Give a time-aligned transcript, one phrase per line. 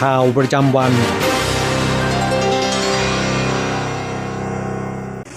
[0.00, 0.92] ข่าวประจำวัน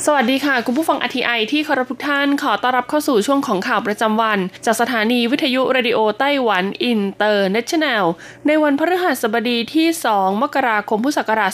[0.06, 8.06] สวัสดีค่ะ คุณผู้ฟัง RTI ที่เคารพทุกท่านขอต้อนรับเข้าสู่ช่วงของข่าวประจำวัน จากสถานีวิทยุเรดิโอไต้หวันอินเตอร์เนชั่นแนล
[8.48, 11.52] ในวันพฤหัสบดีที่ 2 มกราคมพุทธศักราช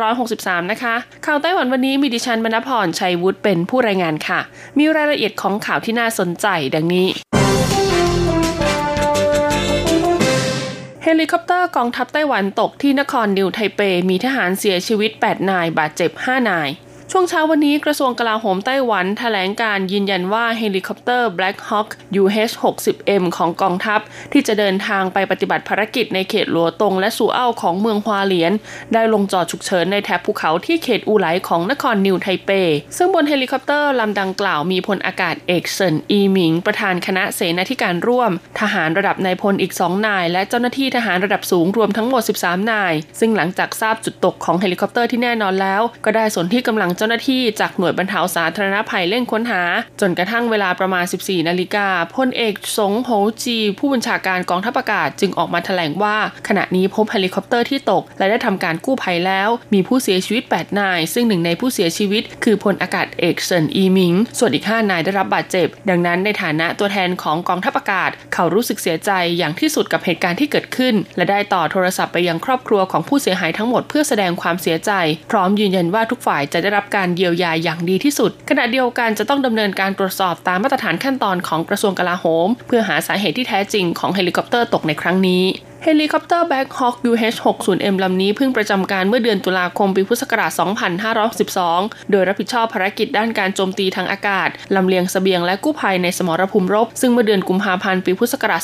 [0.00, 0.94] 2563 นะคะ
[1.26, 4.40] ข่าวไต้หวันวันนี้มีดิฉันบรรณพรชัยวุฒิเป็นผู้รายงานค่ะ
[4.78, 7.06] มีรายละเอียดของข่าวที่น่าสนใจดังนี้
[11.12, 16.68] เฮลิคอปเตอร์กองทัพไต้หวันตกที่นครนิวไทเป มีทหารเสียชีวิต 8 นาย บาดเจ็บ 5 นาย
[17.12, 21.88] ช่วงเช้าวันนี้กระทรวงกลาโหมไต้หวันแถลงการยืนยันว่าเฮลิคอปเตอร์ Black Hawk
[22.20, 24.00] UH-60M ของกองทัพ
[24.32, 28.52] ที่จะเดินทางไปปฏิบัติภารกิจในเขตหลัวตงและสูเอ้าของเมืองฮวาเหลียน
[28.94, 32.50] ได้ลงจอดฉุกเฉินในแถบภูเขาที่เขตอูไหลของนครนิวไทเป
[32.96, 49.62] ซึ่งบนเฮลิคอปเตอร์ลำดังกล่าวมีพลอากาศเอกเซินอีหมิง ประธานคณะเสนาธิการร่วม ทหารระดับนายพลอีก2นาย และเจ้าหน้าที่ทหารระดับสูงรวมทั้งหมด 13 นาย ซึ่งหลังจากทราบจุดตกของเฮลิคอปเตอร์ที่แน่นอนแล้ว ก็ได้สนธิกำลังเจ้าหน้าที่จากหน่วยบรรเทาสาธารณภัยเร่งค้นหา
[50.00, 53.10] จนกระทั่งเวลาประมาณ 14 นาฬิกาพลเอกสงโห
[53.42, 56.16] จี ผู้บัญชาการกองทัพอากาศจึงออกมาแถลงว่า
[56.48, 74.92] ขณะนี้พบเฮลิคอปเตอร์ที่ตก และได้ทำการกู้ภัยแล้ว มีผู้เสียชีวิต 8 นาย ซึ่งหนึ่งในผู้เสียชีวิต คือพลอากาศเอกเซินอีหมิง ส่วนอีก 5 นายได้รับบาดเจ็บ ดังนั้นในฐานะตัวแทนของกองทัพอากาศ เขารู้สึกเสียใจอย่างที่สุดกับเหตุการณ์ที่เกิดขึ้น และได้ต่อโทรศัพท์ไปยังครอบครัวของผู้เสียหายทั้งหมดเพื่อแสดงความเสียใจ
[75.30, 85.42] พร้อมยืนยันว่าทุกฝ่ายจะได้รับการเยียวยาอย่างดีที่สุด ขณะเดียวกันจะต้องดำเนินการตรวจสอบตามมาตรฐานขั้นตอนของกระทรวงกลาโหม เพื่อหาสาเหตุที่แท้จริงของเฮลิคอปเตอร์ตกในครั้งนี้
[85.84, 90.52] เฮลิคอปเตอร์ Black Hawk UH-60M ลำนี้เพิ่งประจำการเมื่อเดือนตุลาคมปีพุทธศักราช
[91.30, 98.62] 2562 โดยรับผิดชอบภารกิจด้านการโจมตีทางอากาศ ลำเลียงเสบียงและกู้ภัยในสมรภูมิรบ ซึ่งเมื่อเดือนกุมภาพันธ์ปีพุทธศักราช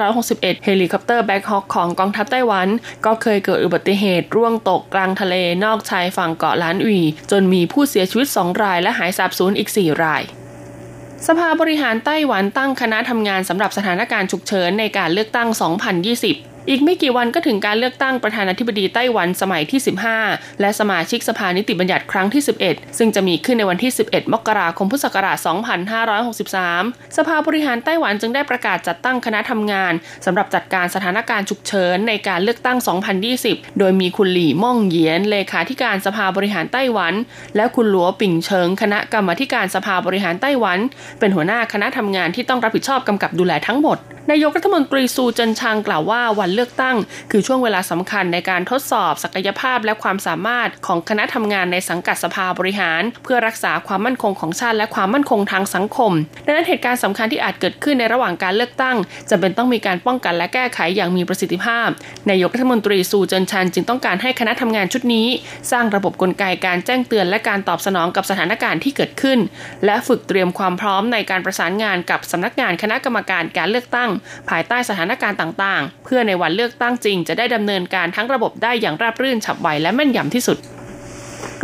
[0.00, 2.68] 2561 เฮลิคอปเตอร์ Black Hawk ของกองทัพไต้หวัน
[3.06, 5.34] ก็เคยเกิดอุบัติเหตุร่วงตกกลางทะเล
[5.64, 10.24] นอกชายฝั่งเกาะหลานอวี่จนมีผู้เสียชีวิต 2 รายและหายสาบสูญอีก 4 ราย
[11.28, 15.48] สภาบริหารไต้หวันตั้งคณะทำงานสำหรับสถานการณ์ฉุกเฉินในการเลือกตั้ง
[16.04, 19.80] 2020 อีกไม่กี่วันก็ถึงการเลือกตั้งประธานาธิบดีไต้หวันสมัยที่
[20.20, 25.38] 15 และสมาชิกสภานิติบัญญัติครั้งที่ 11 ซึ่งจะมีขึ้นในวันที่ 11 มกราคมพุทธศักราช
[26.46, 29.92] 2563 สภาบริหารไต้หวันจึงได้ประกาศจัดตั้งคณะทำงาน
[30.24, 32.78] สำหรับจัดการสถานการณ์ฉุกเฉินในการเลือกตั้ง
[33.28, 37.14] 2020 โดยมีคุณหลี่ม่องเหยียนเลขาธิการสภาบริหารไต้หวัน
[37.56, 40.78] และคุณหลัวปิ่งเฉิงคณะกรรมาการสภาบริหารไต้หวัน
[41.18, 43.98] เป็นหัวหน้าคณะทำงานที่ต้องรับผิดชอบกำกับดูแลทั้งหมด
[44.30, 46.96] นายกรัฐมนตรีซูเจินชางกล่าวว่าวันเลือกตั้ง
[47.30, 56.12] คือช่วงเวลาสำคัญในการทดสอบศักยภาพและความสามารถของคณะทำงานในสังกัดสภาบริหาร เพื่อรักษาความมั่นคงของชาติและความมั่นคงทางสังคม
[56.46, 58.96] ดังนั้นเหตุการณ์สำคัญที่อาจเกิดขึ้นในระหว่างการเลือกตั้ง
[59.30, 61.88] จำเป็นต้องมีการป้องกันและแก้ไขอย่างมีประสิทธิภาพ
[62.30, 65.26] นายกรัฐมนตรีซูเจินชางจึงต้องการให้คณะทำงานชุดนี้
[65.70, 69.38] สร้างระบบกลไกการแจ้งเตือนและการตอบสนองกับสถานการณ์ที่เกิดขึ้น
[69.84, 74.10] และฝึกเตรียมความพร้อมในการประสานงานกับสำนักงานคณะกรรมการการเลือกตั้ง
[74.50, 80.58] ภายใต้สถานการณ์ต่าง ๆ เพื่อในวันเลือกตั้งจริง จะได้ดำเนินการทั้งระบบได้อย่างราบรื่นฉับไวและแม่นยำที่สุด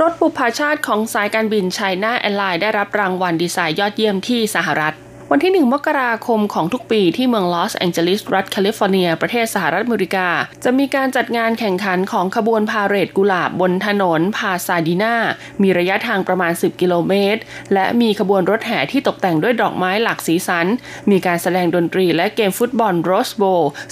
[0.01, 4.95] รถบุปผชาติของสายการบินไชน่าแอร์ไลน์ได้รับรางวัลดีไซน์ยอดเยี่ยมที่สหรัฐ
[5.33, 10.29] วันที่ 1 มกราคมของทุกปีที่เมืองลอสแองเจลิส รัฐแคลิฟอร์เนีย ประเทศสหรัฐอเมริกา
[10.65, 15.15] จะมีการจัดงานแข่งขันของขบวนพาเหรดกุหลาบบนถนนพาซาดินา
[15.63, 17.41] มีระยะทางประมาณ 10 กิโลเมตร
[17.75, 20.67] และมีขบวนรถแห่ที่ตกแต่งด้วยดอกไม้หลากสีสัน
[21.11, 23.43] มีการแสดงดนตรีและเกมฟุตบอล Rose Bowl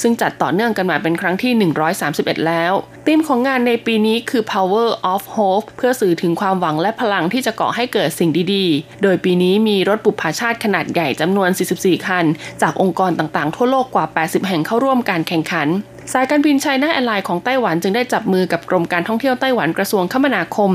[0.02, 1.70] ซึ่งจัดต่อเนื่องกันมาเป็นครั้งที่
[2.04, 2.72] 131 แล้ว
[3.06, 12.24] ธีมของงานในปีนี้คือ Power of Hope เพื่อสื่อถึงความหวังและพลังที่จะก่อให้เกิดสิ่งดีๆ โดยปีนี้มีรถบุปผชาติขนาดใหญ่จำนวน 44 คัน
[12.62, 15.68] จากองค์กรต่างๆ ทั่วโลกกว่า 80 แห่งเข้าร่วมการแข่งขัน
[16.12, 20.70] สายการบินไชน่าแอร์ไลน์ของไต้หวันจึงได้จับมือกับกรมการท่องเที่ยวไต้หวันกระทรวงคมนาคม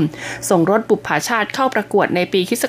[0.48, 2.64] ส่งรถบุปผาชาติเข้าประกวดในปีคศ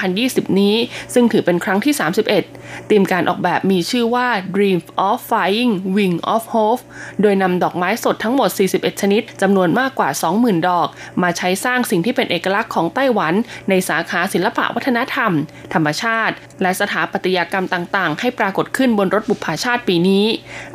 [0.00, 0.76] 2020 นี้
[1.14, 1.94] ซึ่งถือเป็นครั้งที่
[2.40, 4.78] 31ธีมการออกแบบมีชื่อว่า Dream
[5.08, 6.82] of Flying Wing of Hope
[7.22, 10.08] โดยนำดอกไม้สดทั้งหมด 41 ชนิดจำนวนมากกว่า
[10.38, 10.88] 20,000 ดอก
[11.22, 13.34] มาใช้สร้างสิ่งที่เป็นเอกลักษณ์ของไต้หวัน
[13.68, 15.32] ในสาขาศิลปะวัฒนธรรม
[15.74, 20.24] ธรรมชาติ และสถาปัตยกรรมต่าง ๆ ให้ปรากฏขึ้นบนรถบุปผาชาติปีนี้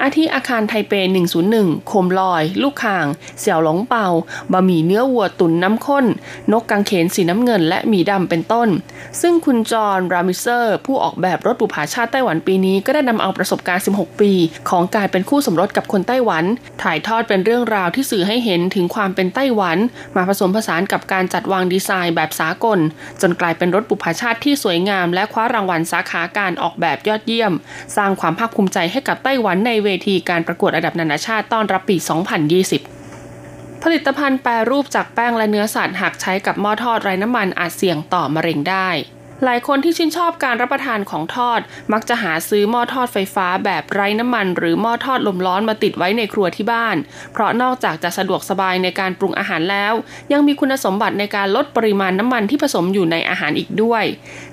[0.01, 3.05] อาทิอาคารไทเป1 101 โคมลอย ลูกข่าง
[3.39, 4.07] เสี่ยวหลงเปา
[4.51, 6.05] บะหมี่เนื้อวัวตุ๋นน้ำข้น
[6.51, 8.69] นกกังเขนสีน้ำเงิน และหมีดำเป็นต้น
[9.21, 14.31] ซึ่งคุณจอห์นรามิเซอร์ ผู้ออกแบบรถบุปผาชาติไต้หวันปีนี้ก็ได้นำเอาประสบการณ์ 16 ปี
[14.69, 16.43] ของการเป็นคู่สมรสกับคนไต้หวัน
[16.83, 19.77] ถ่ายทอดเป็นเรื่องราวที่สื่อให้เห็นถึงความเป็นไต้หวัน
[20.15, 22.79] มาผสมผสานกับการจัดวางดีไซน์แบบสากล
[23.21, 27.53] จนกลายเป็นรถบุปผาชาติที่สวยงาม และคว้ารางวัลสาขาการออกแบบยอดเยี่ยม
[27.97, 31.97] สร้างความภาคภูมิใจให้กับไต้หวันในเวทีการประกวดระดับนานาชาติต้อนรับปี
[33.09, 38.89] 2020 ผลิตภัณฑ์แปรรูปจากแป้งและเนื้อสัตว์หากใช้กับหม้อทอดไร้น้ำมันอาจเสี่ยงต่อมะเร็งได้
[39.45, 41.59] หลายคนที่ชื่นชอบการรับประทานของทอด
[41.93, 46.95] มักจะหาซื้อหม้อทอดไฟฟ้าแบบไร้น้ำมัน หรือหม้อทอดลมร้อนมาติดไว้ในครัวที่บ้าน
[47.33, 49.93] เพราะนอกจากจะสะดวกสบายในการปรุงอาหารแล้ว
[50.31, 54.03] ยังมีคุณสมบัติในการลดปริมาณน้ำมันที่ผสมอยู่ในอาหารอีกด้วย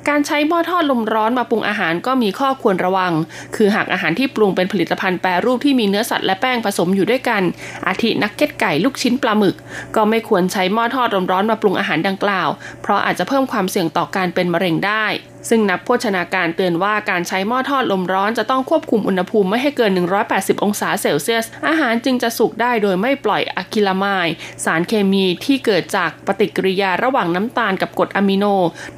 [0.08, 3.12] การใช้หม้อทอดลมร้อนมาปรุงอาหารก็มีข้อควรระวัง
[3.56, 7.42] คือหากอาหารที่ปรุงเป็นผลิตภัณฑ์แปรรูปที่มีเนื้อสัตว์และแป้งผสมอยู่ด้วยกัน
[7.86, 9.56] อาทินักเก็ตไก่ลูกชิ้นปลาหมึก
[9.96, 12.48] ก็ไม่ควรใช้หม้อทอดลมร้อนมาปรุงอาหารดังกล่าว
[12.82, 15.06] เพราะอาจจะเพิ่มความเสี่ยงต่อการเป็นมะเร็งได้
[15.48, 19.92] ซึ่งนักโภชนาการเตือนว่าการใช้หม้อทอดลมร้อนจะต้องควบคุมอุณหภูมิไม่ให้เกิน
[20.28, 24.28] 180 องศาเซลเซียส อาหารจึงจะสุกได้โดยไม่ปล่อยอะคิลามาย
[24.64, 28.44] สารเคมีที่เกิดจากปฏิกิริยาระหว่างน้ำตาลกับกรดอะมิโน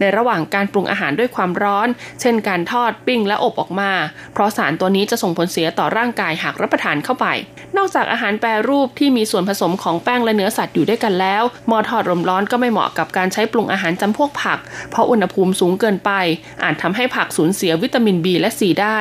[0.01, 1.89] ในระหว่างการปรุงอาหารด้วยความร้อน
[2.21, 3.93] เช่นการทอดปิ้งและอบออกมา
[4.33, 7.27] เพราะสารตัวนี้จะส่งผลเสียต่อร่างกายหากรับประทานเข้าไป
[7.77, 14.59] นอกจากอาหารแปรรูปที่มีส่วนผสมของแป้งและเนื้อสัตว์อยู่ด้วยกันแล้วหม้อทอดลมร้อนก็ไม่เหมาะกับการใช้ปรุงอาหารจำพวกผัก
[14.91, 16.11] เพราะอุณหภูมิสูงเกินไป
[16.63, 19.01] อาจทำให้ผักสูญเสียวิตามิน B และ C ได้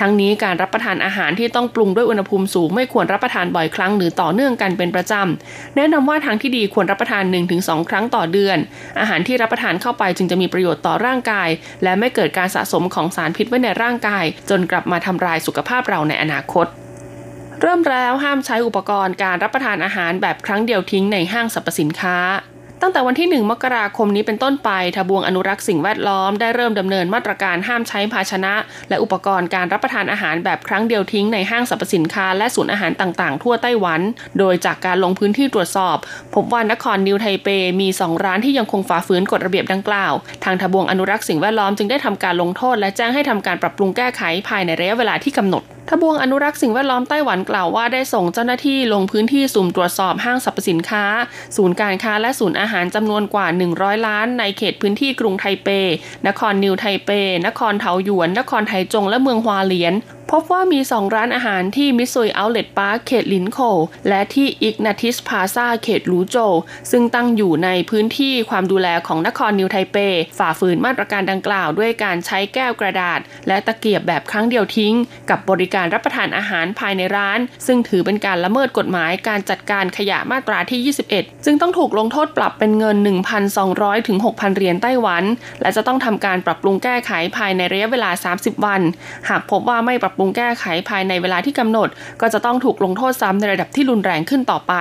[0.00, 7.24] ทั้งนี้การรับประทานอาหารที่ต้องปรุงด้วยอุณหภูมิสูงไม่ควรรับประทานบ่อยครั้งหรือต่อเนื่องกันเป็นประจำแนะนำว่าทางที่ดีควรรับประทาน
[7.56, 8.58] 1-2 ครั้งต่อเดือน
[9.00, 11.48] อาหารที่รับประทานเข้าไปจึงจะมีประโยชน์ต่อร่างกาย
[11.82, 16.66] และไม่เกิดการสะสมของสารพิษไว้ในร่างกาย จนกลับมาทำลายสุขภาพเราในอนาคต
[17.60, 22.16] เริ่มแล้วห้ามใช้อุปกรณ์การรับประทานอาหารแบบครั้งเดียวทิ้งในห้างสรรพสินค้า
[22.84, 28.54] ตั้งแต่วันที่ 1 มกราคมนี้เป็นต้นไป ทบวงอนุรักษ์สิ่งแวดล้อมได้เริ่มดำเนินมาตรการห้ามใช้ภาชนะ
[28.88, 34.00] และอุปกรณ์การรับประทานอาหารแบบครั้งเดียวทิ้งในห้างสรรพสินค้าและศูนย์อาหารต่างๆ ทั่วไต้หวัน
[34.38, 35.96] โดยจากการลงพื้นที่ตรวจสอบ
[36.34, 37.48] พบว่านครนิวไทเป
[37.80, 40.12] มี 2 ร้านที่ยังคงฝ่าฝืนกฎระเบียบดังกล่าว
[40.44, 51.04] ทางทบวงอนุรักษ์สิ่งแวดล้อมจึงได้ทำการลงโทษ และแจ้งให้ทำการปรับปรุงแก้ไขภายในระยะเวลาที่กำหนดทบวงอนุรักษ์สิ่งแวดล้อมไต้หวันกล่าวว่าได้ส่งเจ้าหน้าที่ลงพื้นที่สุ่มตรวจสอบห้างสรรพสินค้า
[51.56, 53.46] ศูนย์การค้าและศูนย์อาหารจำนวนกว่า
[53.76, 55.68] 100 ร้านในเขตพื้นที่กรุงไทเป
[56.26, 57.10] นครนิวไทเป
[57.46, 59.94] นครเทาหยวน นครไทจงและเมืองฮวาเลียน
[60.30, 63.58] พบว่ามี 2 ร้านอาหารที่ Mitsui Outlet Park เขตหลินโข่ว
[64.08, 66.36] และที่อิกนาทิสพาซาเขตลูโจ
[66.90, 69.96] ซึ่งตั้งอยู่ในพื้นที่ความดูแลของนครนิวไทเป
[70.38, 74.94] ฝ่าฝืนมาตรการดังกล่าวด้วยการใช้แก้วกระดาษ และตะเกียบแบบครั้งเดียวทิ้ง
[75.30, 82.96] กับบริการรับประทานอาหารภายในร้าน ซึ่งถือเป็นการละเมิดกฎหมายการจัดการขยะมาตราที่ 21 ซึ่งต้องถูกลงโทษปรับเป็นเงิน
[83.52, 85.24] 1,200ถึง6,000 เหรียญไต้หวัน
[85.60, 88.80] และจะต้องทำการปรับปรุงแก้ไขภายในระยะเวลา 30 วัน
[89.28, 91.88] หากพบว่าไม่ปรับปรุงแก้ไขภายในเวลาที่กำหนด
[92.20, 94.74] ก็จะต้องถูกลงโทษซ้ำในระดับที่รุนแรงขึ้นต่อไป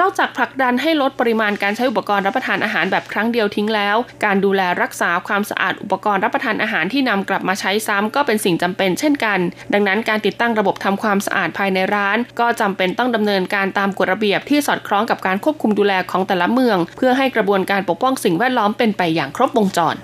[0.00, 9.38] นอกจากผลักดันให้ลดปริมาณการใช้อุปกรณ์รับประทานอาหารแบบครั้งเดียวทิ้งแล้ว การดูแลรักษาความสะอาดอุปกรณ์รับประทานอาหารที่นำกลับมาใช้ซ้ำก็เป็นสิ่งจำเป็นเช่นกัน
[9.72, 19.96] ดังนั้นการติดตั้งระบบทำความสะอาดภายในร้าน ก็จำเป็นต้องดำเนินการตามกฎระเบียบที่สอดคล้องกับการควบคุมดูแลของแต่ละเมือง เพื่อให้กระบวนการปกป้องสิ่งแวดล้อมเป็นไปอย่างครบวงจร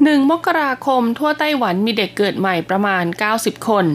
[0.00, 3.04] 1 มกราคมทั่วไต้หวันมีเด็กเกิดใหม่ประมาณ
[3.36, 3.86] 90 คน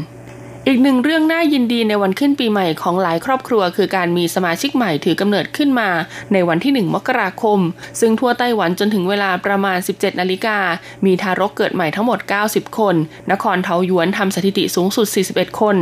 [0.70, 5.90] อีกหนึ่งเรื่องน่ายินดีในวันขึ้นปีใหม่ของหลายครอบครัว คือการมีสมาชิกใหม่ถือกำเนิดขึ้นมา
[6.34, 7.60] ในวันที่ 1 มกราคม
[8.00, 10.58] ซึ่งทั่วไต้หวันจนถึงเวลาประมาณ 17 นาฬิกา
[11.06, 12.20] มีทารกเกิดใหม่ทั้งหมด
[12.50, 12.96] 90 คน
[13.32, 15.76] นครเทาหยวนทำสถิติสูงสุด 41 คน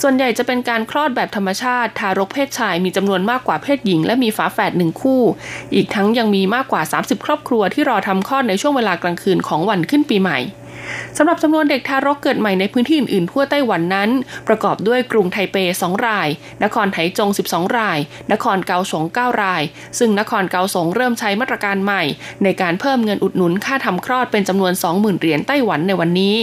[0.00, 5.22] ส่วนใหญ่จะเป็นการคลอดแบบธรรมชาติ ทารกเพศชายมีจำนวนมากกว่าเพศหญิง และมีฝาแฝดหนึ่งคู่
[5.74, 10.40] อีกทั้งยังมีมากกว่า 30 ครอบครัวที่รอทำคลอดในช่วงเวลากลางคืนของวันขึ้นปีใหม่
[11.16, 14.10] สำหรับจำนวนเด็กทารกเกิดใหม่ในพื้นที่อื่นๆทั่วไต้หวันนั้น
[14.48, 16.28] ประกอบด้วยกรุงไทเป 2 ราย
[16.64, 17.98] นครไถจง 12 ราย
[18.32, 19.62] นครเกาสง 9 ราย
[19.98, 22.02] ซึ่งนครเกาสงเริ่มใช้มาตรการใหม่
[22.42, 26.36] ในการเพิ่มเงินอุดหนุนค่าทำคลอดเป็นจำนวน 20,000 เหรียญไต้หวันในวันนี้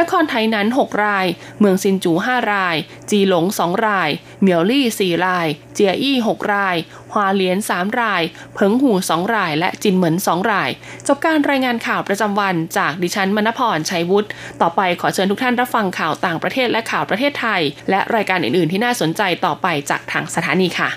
[0.00, 1.26] นครไทนั้น 6 ราย
[1.60, 2.76] เมืองซินจู 5 ราย
[3.10, 4.10] จีหลง 2 ราย
[4.40, 6.76] เหมียวลี่ 4 ราย เจียอี้ 6 ราย
[7.14, 8.22] ฮวาเลียน 3 ราย
[8.54, 10.70] เพิงหู 2 ราย และจินเหมิน 2 ราย
[11.08, 14.28] จบการรายงานข่าวประจำวันจากดิฉันมณพรชัยวุฒิ
[14.62, 20.88] ต่อไปขอเชิญทุกท่านรับฟังข่าวต่างประเทศและข่าวประเทศไทย และรายการอื่น ๆ ที่น่าสนใจต่อไปจากทางสถานีค่ะ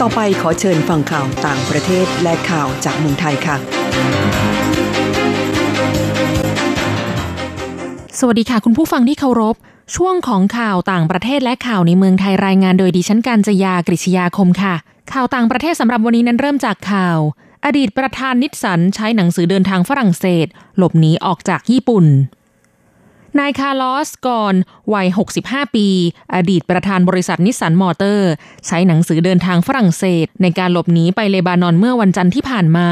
[0.00, 3.56] ต่อไปขอเชิญฟังข่าวต่างประเทศและข่าวจากเมืองไทยค่ะ
[8.20, 9.56] สวัสดีค่ะคุณผู้ฟังที่เคารพ
[9.94, 14.74] ช่วงของข่าวต่างประเทศและข่าวในเมืองไทยรายงานโดยดิฉันการจยากริชยาคมค่ะ
[15.12, 17.18] ข่าวต่างประเทศสำหรับวันนี้นั้นเริ่มจากข่าว
[17.64, 22.06] อดีตประธานนิสสันใช้หนังสือเดินทางฝรั่งเศส หลบหนีออกจากญี่ปุ่น
[23.38, 24.54] นายคาร์ลอสกอน
[24.94, 25.06] วัย
[25.42, 25.88] 65 ปี
[26.34, 28.30] อดีตประธานบริษัทนิสสันมอเตอร์
[28.66, 32.88] ใช้หนังสือเดินทางฝรั่งเศส ในการหลบหนีไปเลบานอนเมื่อวันจันทร์ที่ผ่านมา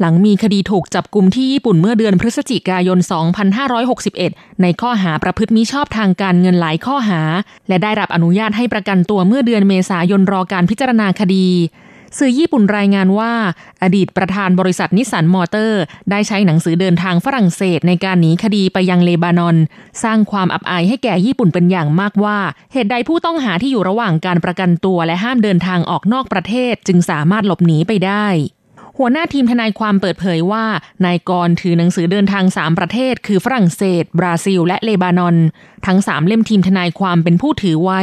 [0.00, 2.98] หลังมีคดีถูกจับกลุ่มที่ญี่ปุ่นเมื่อเดือนพฤศจิกายน
[3.80, 7.20] 2561 ในข้อหาประพฤติมิชอบทางการเงินหลายข้อหา
[7.68, 11.48] และได้รับอนุญาตให้ประกันตัวเมื่อเดือนเมษายนรอการพิจารณาคดี
[12.18, 13.32] สื่อญี่ปุ่นรายงานว่า
[13.82, 19.56] อดีตประธานบริษัทนิสสันมอเตอร์ ได้ใช้หนังสือเดินทางฝรั่งเศสในการหนีคดีไปยังเลบานอน
[20.02, 22.38] สร้างความอับอายให้แก่ญี่ปุ่นเป็นอย่างมากว่า
[22.72, 28.26] เหตุใดผู้ต้องหาที่อยู่ระหว่างการประกันตัวและห้ามเดินทางออกนอกประเทศจึงสามารถหลบหนีไปได้
[28.98, 30.64] หัวหน้าทีมทนายความเปิดเผยว่า
[31.06, 35.36] นายกรถือหนังสือเดินทาง 3 ประเทศ คือฝรั่งเศส บราซิล และเลบานอน
[35.86, 38.00] ทั้ง 3 เล่มทีมทนายความเป็นผู้ถือไว้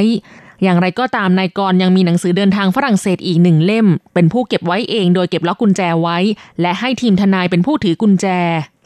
[0.63, 6.17] อย่างไรก็ตามนายกรยังมีหนังสือเดินทางฝรั่งเศสอีกหนึ่งเล่ม เป็นผู้เก็บไว้เองโดยเก็บล็อกกุญแจไว้
[6.61, 8.25] และให้ทีมทนายเป็นผู้ถือกุญแจ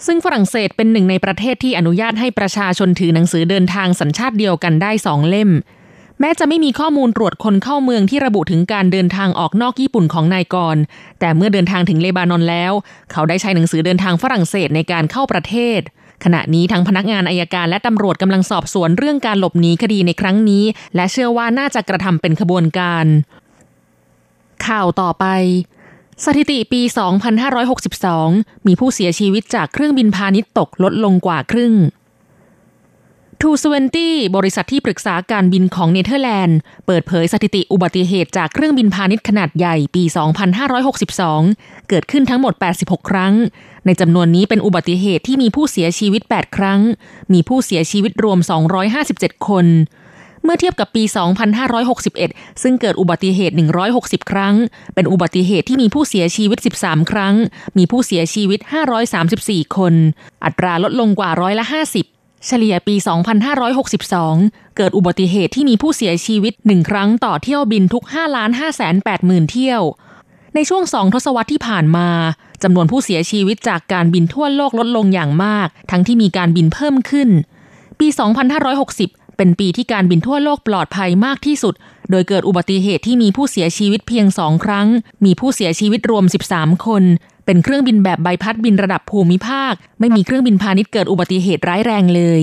[0.06, 5.50] ซึ่งฝรั่งเศสเป็นหนึ่งในประเทศที่อนุญาตให้ประชาชนถือหนังสือเดินทางสัญชาติเดียวกันได้สองเล่ม
[6.20, 10.78] แม้จะไม่มีข้อมูลตรวจคนเข้าเมืองที่ระบุถึงการเดินทางออกนอกญี่ปุ่นของนายกร
[11.20, 12.74] แต่เมื่อเดินทางถึงเลบานอนแล้ว
[13.12, 15.80] เขาได้ใช้หนังสือเดินทางฝรั่งเศสในการเข้าประเทศ
[16.24, 20.64] ขณะนี้ทั้งพนักงานอายการและตำรวจกำลังสอบสวนเรื่องการหลบหนีคดีในครั้งนี้
[20.96, 23.06] และเชื่อว่าน่าจะกระทำเป็นขบวนการ
[24.68, 25.26] ข่าวต่อไป
[26.26, 26.82] สถิติปี
[27.74, 31.74] 2562 มีผู้เสียชีวิตจากเครื่องบินพาณิชย์ตกลดลงกว่าครึ่ง
[33.42, 40.04] ทูสเวนตี้บริษัทที่ปรึกษาการบินของเนเธอร์แลนด์ เปิดเผยสถิติอุบัติเหตุจากเครื่องบินพาณิชย์ขนาดใหญ่ปี
[40.96, 43.34] 2562 เกิดขึ้นทั้งหมด 86 ครั้ง
[43.86, 46.80] ในจำนวนนี้เป็นอุบัติเหตุที่มีผู้เสียชีวิต 8 ครั้ง
[47.34, 48.40] มีผู้เสียชีวิตรวม
[48.94, 49.66] 257 คน
[50.44, 51.04] เมื่อเทียบกับปี
[51.84, 53.56] 2561 ซึ่งเกิดอุบัติเหตุ
[53.92, 54.56] 160 ครั้ง
[54.96, 57.36] เป็นอุบัติเหตุที่มีผู้เสียชีวิต 13 ครั้ง
[57.78, 58.60] มีผู้เสียชีวิต
[59.18, 59.94] 534 คน
[60.46, 62.96] อัตราลดลงกว่าร้อยละ 50 เฉลี่ยปี
[63.66, 68.18] 2562 เกิดอุบัติเหตุที่มีผู้เสียชีวิต 1 ครั้งต่อเที่ยวบินทุก5 5
[68.80, 69.82] 8 0 0 0 0เที่ยว
[70.56, 72.10] ในช่วงสองทศวรรษที่ผ่านมา
[72.64, 77.30] จำนวนผู้เสียชีวิตจากการบินทั่วโลกลดลงอย่างมาก ทั้งที่มีการบินเพิ่มขึ้น
[78.00, 78.08] ปี
[78.74, 81.74] 2560 เป็นปีที่การบินทั่วโลกปลอดภัยมากที่สุด
[82.10, 84.88] โดยเกิดอุบัติเหตุที่มีผู้เสียชีวิตเพียงสองครั้ง
[85.26, 87.04] มีผู้เสียชีวิตรวม 13 คน
[87.48, 92.42] เป็นเครื่องบินแบบใบพัดบินระดับภูมิภาค ไม่มีเครื่องบินพาณิชย์เกิดอุบัติเหตุร้ายแรงเลย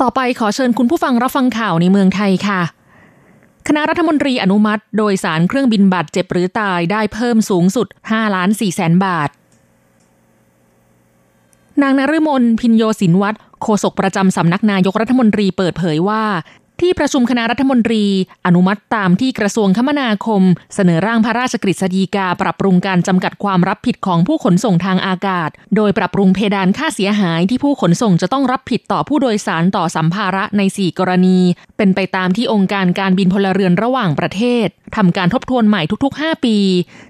[0.00, 2.60] ต่อไปขอเชิญคุณผู้ฟังรับฟังข่าวในเมืองไทยค่ะ
[3.68, 9.28] คณะรัฐมนตรีอนุมัติ โดยสารเครื่องบินบาดเจ็บหรือตายได้เพิ่มสูงสุด5ล้าน4แสนบาท
[11.82, 16.24] นางนฤมลพินโยสินวัตรโฆษกประจำสำนักนายกรัฐมนตรีเปิดเผยว่า
[16.80, 18.04] ที่ประชุมคณะรัฐมนตรี
[18.46, 20.42] อนุมัติตามที่กระทรวงคมนาคม
[20.74, 31.38] เสนอร่างพระราชกฤษฎีกา ปรับปรุงการจำกัดความรับผิดของผู้ขนส่งทางอากาศ โดยปรับปรุงเพดานค่าเสียหายที่ผู้ขนส่งจะต้องรับผิดต่อผู้โดยสารต่อสัมภาระใน 4 กรณี
[31.76, 34.66] เป็นไปตามที่องค์การการบินพลเรือนระหว่างประเทศ
[34.96, 36.56] ทำการทบทวนใหม่ทุก ๆ 5 ปี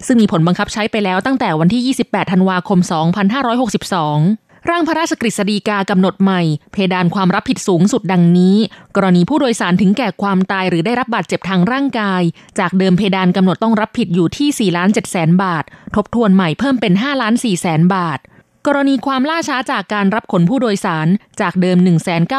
[0.05, 8.57] ซึ่งมีผลบังคับใช้ไปแล้วตั้งแต่วันที่ 28 ธันวาคม 2562 ร่างพระราชกฤษฎีกากำหนดใหม่ เพดานความรับผิดสูงสุดดังนี้
[8.95, 12.21] กรณีผู้โดยสารถึงแก่ความตายหรือได้รับบาดเจ็บทางร่างกาย
[12.59, 15.63] จากเดิมเพดานกำหนดต้องรับผิดอยู่ที่ 4 ล้าน7แสนบาท
[15.95, 18.19] ทบทวนใหม่เพิ่มเป็น 5 ล้าน4แสนบาท
[18.67, 21.07] กรณีความล่าช้าจากการรับขนผู้โดยสาร
[21.41, 21.77] จากเดิม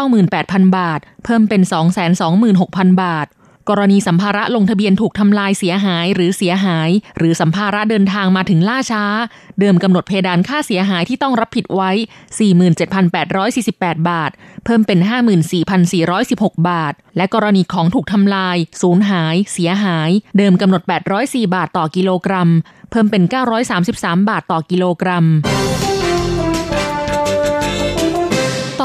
[0.08, 1.62] 198,000 บาท เพิ่มเป็น
[2.32, 3.26] 226,000 บาท
[3.70, 9.04] กรณีสัมภาระลงทะเบียนถูกทำลายเสียหายหรือเสียหาย หรือสัมภาระเดินทางมาถึงล่าช้า
[9.60, 11.90] เดิมกำหนดเพดานค่าเสียหายที่ต้องรับผิดไว้
[12.76, 14.30] 47,848 บาท
[14.64, 14.98] เพิ่มเป็น
[15.82, 20.82] 54,416 บาท และกรณีของถูกทำลาย สูญหาย เสียหาย เดิมกำหนด
[21.18, 22.50] 804 บาทต่อกิโลกรัม
[22.90, 23.22] เพิ่มเป็น
[23.76, 25.26] 933 บาทต่อกิโลกรัม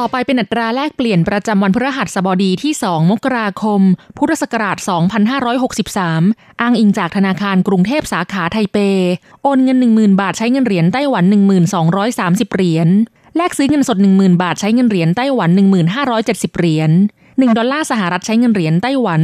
[0.06, 3.82] อไปเป็นอัตราแลกเปลี่ยนประจำวันพฤหัสบดีที่ 2 มกราคม
[4.18, 4.78] พุทธศักราช
[5.50, 8.78] 2563 อ้างอิงจากธนาคารกรุงเทพสาขาไทเป
[9.44, 12.88] โอนเงิน 10,000 บาทใช้เงินเหรียญไต้หวัน 1230 เหรียญ
[13.38, 15.50] แลกซื้อเงินสด 10,000 บาทใช้เงินเหรียญไต้หวัน
[16.04, 16.92] 1570 เหรียญ
[17.26, 19.22] 1 ดอลลาร์สหรัฐใช้เงินเหรียญไต้หวัน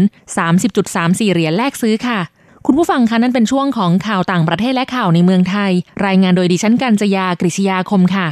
[0.65, 2.19] 30.34 เหรียญแลกซื้อค่ะ
[2.65, 5.71] คุณผู้ฟังคะนั่นเป็นช่วงของข่าวต่างประเทศและข่าวในเมืองไทย
[6.05, 8.27] รายงานโดยดิฉันกัญจยากริชยาคมค่ะ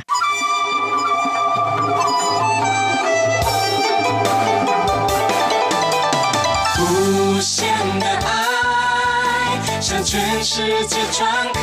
[10.39, 11.27] 全世界传
[11.59, 11.63] 开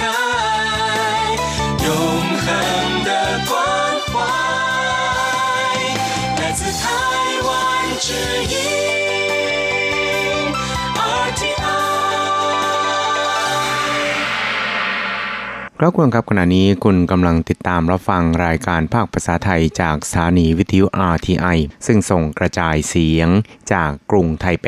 [1.86, 1.88] 永
[2.44, 2.46] 恒
[3.08, 3.10] 的
[3.50, 3.54] 关
[4.10, 4.14] 怀，
[6.38, 6.84] 来自台
[7.48, 7.48] 湾
[8.06, 8.08] 之
[8.52, 8.56] 音
[11.24, 11.64] RTI
[15.80, 23.30] ครับคุณครับขณะนี้คุณกำลังติดตามรับฟังรายการภาคภาษาไทยจากสถานีวิทยุ RTI ซึ่งส่งกระจายเสียง
[23.74, 24.68] จากกรุงไทเป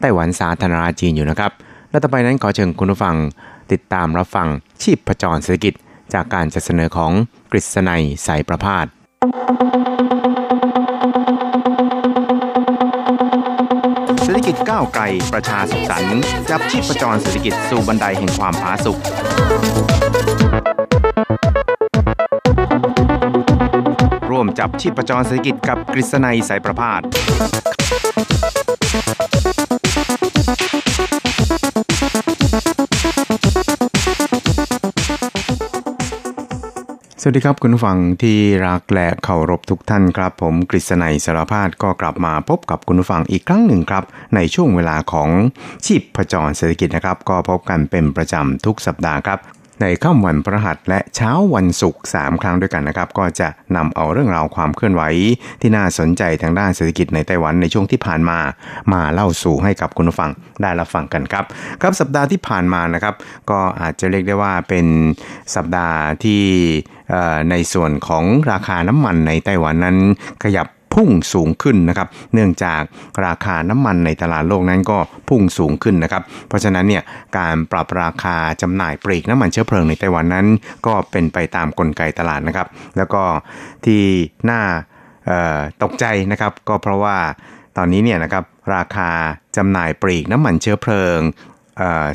[0.00, 1.52] ไต้หวันสาธารณรัฐจีนอยู่นะครับ
[1.91, 3.15] และต่อไปนั้นขอเชิญคุณผู้ฟัง
[3.71, 4.47] ติดตามรับฟัง
[4.81, 5.73] ชีพประจรเศรษฐกิจ
[6.13, 7.11] จากการจัดเสนอของ
[7.51, 8.85] กฤษณัยสายประพาส
[14.23, 18.97] เศรษฐกิจก้าวไกลประชาสุขสันต์จับชีพประจรเศรษฐกิจสู่บันไดแห่งความผาสุก
[24.31, 27.01] ร่วมจับชีพประจรเศรษฐกิจกับกฤษณัยสายประพาส
[37.23, 38.37] สวัสดีครับคุณผู้ฟังที่
[38.67, 44.03] รักและเคารพทุกท่านครับ ผมกฤษณัยสารพาดก็กลับมาพบกับคุณผู้ฟังอีกครั้งหนึ่งครับ
[44.35, 45.29] ในช่วงเวลาของ
[45.85, 49.39] ชีพประจรเศรษฐกิจนะครับ ก็พบกันเป็นประจำทุกสัปดาห์ครับ
[49.81, 55.03] ในค่ำวันพฤหัสและเช้าวันศุกร์3ครั้งด้วยกันนะครับ ก็จะนำเอาเรื่องราวความเคลื่อนไหว
[55.61, 58.39] ที่น่าสนใจทางด้านเศรษฐกิจในไต้หวันในช่วงที่ผ่านมา
[58.93, 61.45] มาเล่าสู่ให้กับคุณผู้ฟังได้รับฟังกันครับ
[61.81, 63.15] ครับสัปดาห์ที่ผ่านมานะครับ
[63.49, 64.85] ก็อาจจะเรียกได้ว่าเป็น
[65.55, 66.43] สัปดาห์ที่
[67.51, 69.97] ในส่วนของราคาน้ำมันในไต้หวันนั้น
[70.43, 72.81] ขยับ พุ่งสูงขึ้นนะครับ เนื่องจาก
[73.25, 74.97] ราคาน้ำมันในตลาดโลกนั้นก็
[75.29, 77.03] พุ่งสูงขึ้นนะครับ เพราะฉะนั้นเนี่ย
[77.37, 80.47] การปรับราคาจำหน่ายปลีกน้ำมันเชื้อเพลิงในไต้หวันนั้น
[80.85, 83.23] ก็เป็นไปตามกลไกตลาดนะครับ แล้วก็
[83.85, 84.01] ที่
[84.49, 84.61] น่า
[85.83, 87.17] ตกใจนะครับก็เพราะว่า
[87.77, 88.43] ตอนนี้เนี่ยนะครับ
[88.75, 89.09] ราคา
[89.57, 91.19] จำหน่ายปลีกน้ำมันเชื้อเพลิง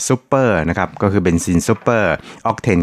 [0.08, 2.12] ซูเปอร์นะครับก็คือเบนซินซูเปอร์
[2.46, 2.80] ออกเทน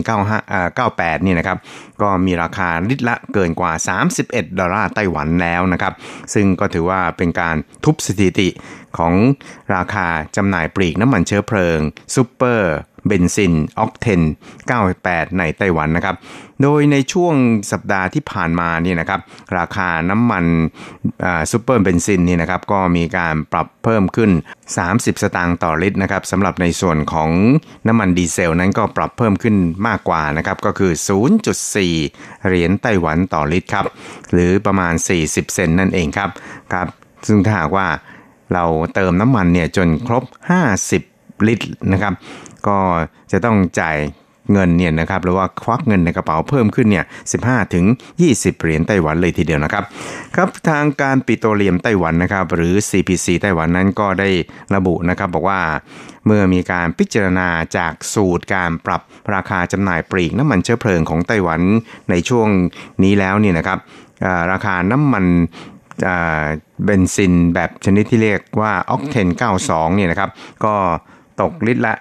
[0.59, 1.57] 95 98นี่นะครับ
[2.01, 3.71] ก็มีราคาลิตรละเกินกว่า
[4.15, 5.93] 31 ดอลลาร์ไต้หวันแล้วนะครับ
[6.33, 8.49] ซึ่งก็ถือว่าเป็นการทุบสถิติ
[8.97, 9.13] ของ
[9.75, 11.79] ราคาจำหน่ายปลีกน้ำมันเชื้อเพลิง
[12.15, 12.73] ซูเปอร์
[13.07, 14.21] เบนซินออกเทน
[14.79, 16.15] 98 ในไต้หวันนะครับ
[16.61, 17.35] โดยในช่วง
[17.71, 19.19] สัปดาห์ที่ผ่านมานี่นะครับ
[19.57, 20.45] ราคาน้ำมัน
[21.51, 24.31] ซูเปอร์เบนซินนี่นะครับ ก็มีการปรับเพิ่มขึ้น
[24.75, 27.29] 30 สตางค์ต่อลิตรนะครับสำหรับในส่วนของ
[27.87, 29.55] น้ำมันดีเซลนั้นก็ปรับเพิ่มขึ้น
[29.87, 30.91] มากกว่านะครับ ก็คือ
[31.69, 33.85] 0.4 เหรียญไต้หวันต่อลิตรครับ
[34.31, 36.29] หรือประมาณ 40 เซนนั่นเองครับ
[36.73, 36.87] ครับ
[37.27, 37.87] ซึ่งถ้าหากว่า
[38.53, 40.23] เราเติมน้ำมันเนี่ยจนครบ
[40.85, 42.13] 50 ลิตรนะครับ
[42.67, 42.77] ก็
[43.31, 43.97] จะต้องจ่าย
[44.51, 47.05] เงินเนี่ยนะครับหรือว่าควักเงินในกระเป๋าเพิ่มขึ้นเนี่ย
[47.39, 47.85] 15 ถึง
[48.23, 49.83] 20 เหรียญไต้หวันเลยทีเดียวนะครับ
[50.35, 54.29] ครับทางการปิโตรเลียมไต้หวันนะครับหรือ CPC ไต้หวันนั้นก็ได้
[54.75, 55.61] ระบุนะครับบอกว่า
[56.25, 57.47] เมื่อมีการพิจารณา
[57.77, 59.01] จากสูตรการปรับ
[59.33, 61.61] ราคาจำหน่ายปลีกน้ำมันเชื้อเพลิงของไต้หวัน
[62.09, 62.47] ในช่วง
[63.03, 63.79] นี้แล้วเนี่ยนะครับ
[64.51, 65.25] ราคาน้ำมัน
[66.85, 69.27] เบนซินแบบชนิดที่เรียกว่าออกเทน
[69.63, 70.29] 92เนี่ยนะครับ
[70.65, 70.75] ก็
[71.41, 71.93] ตกลิตรละ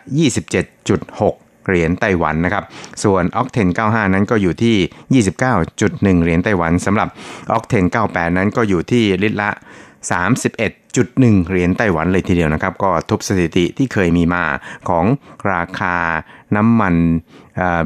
[0.78, 2.64] 27.6 เหรียญไต้หวันนะครับ
[3.04, 5.22] ส่วนออกเทน95 นั้นก็อยู่ที่
[5.54, 7.08] 29.1 เหรียญไต้หวันสำหรับ
[7.52, 9.50] ออกเทน98 นั้นก็อยู่ที่ลิตรละ
[10.28, 14.44] 31.1 เหรียญไต้หวันเลยทีเดียวนะครับ ก็ทุบสถิติที่เคยมีมา
[14.88, 15.04] ของ
[15.52, 15.96] ราคา
[16.56, 16.94] น้ำมัน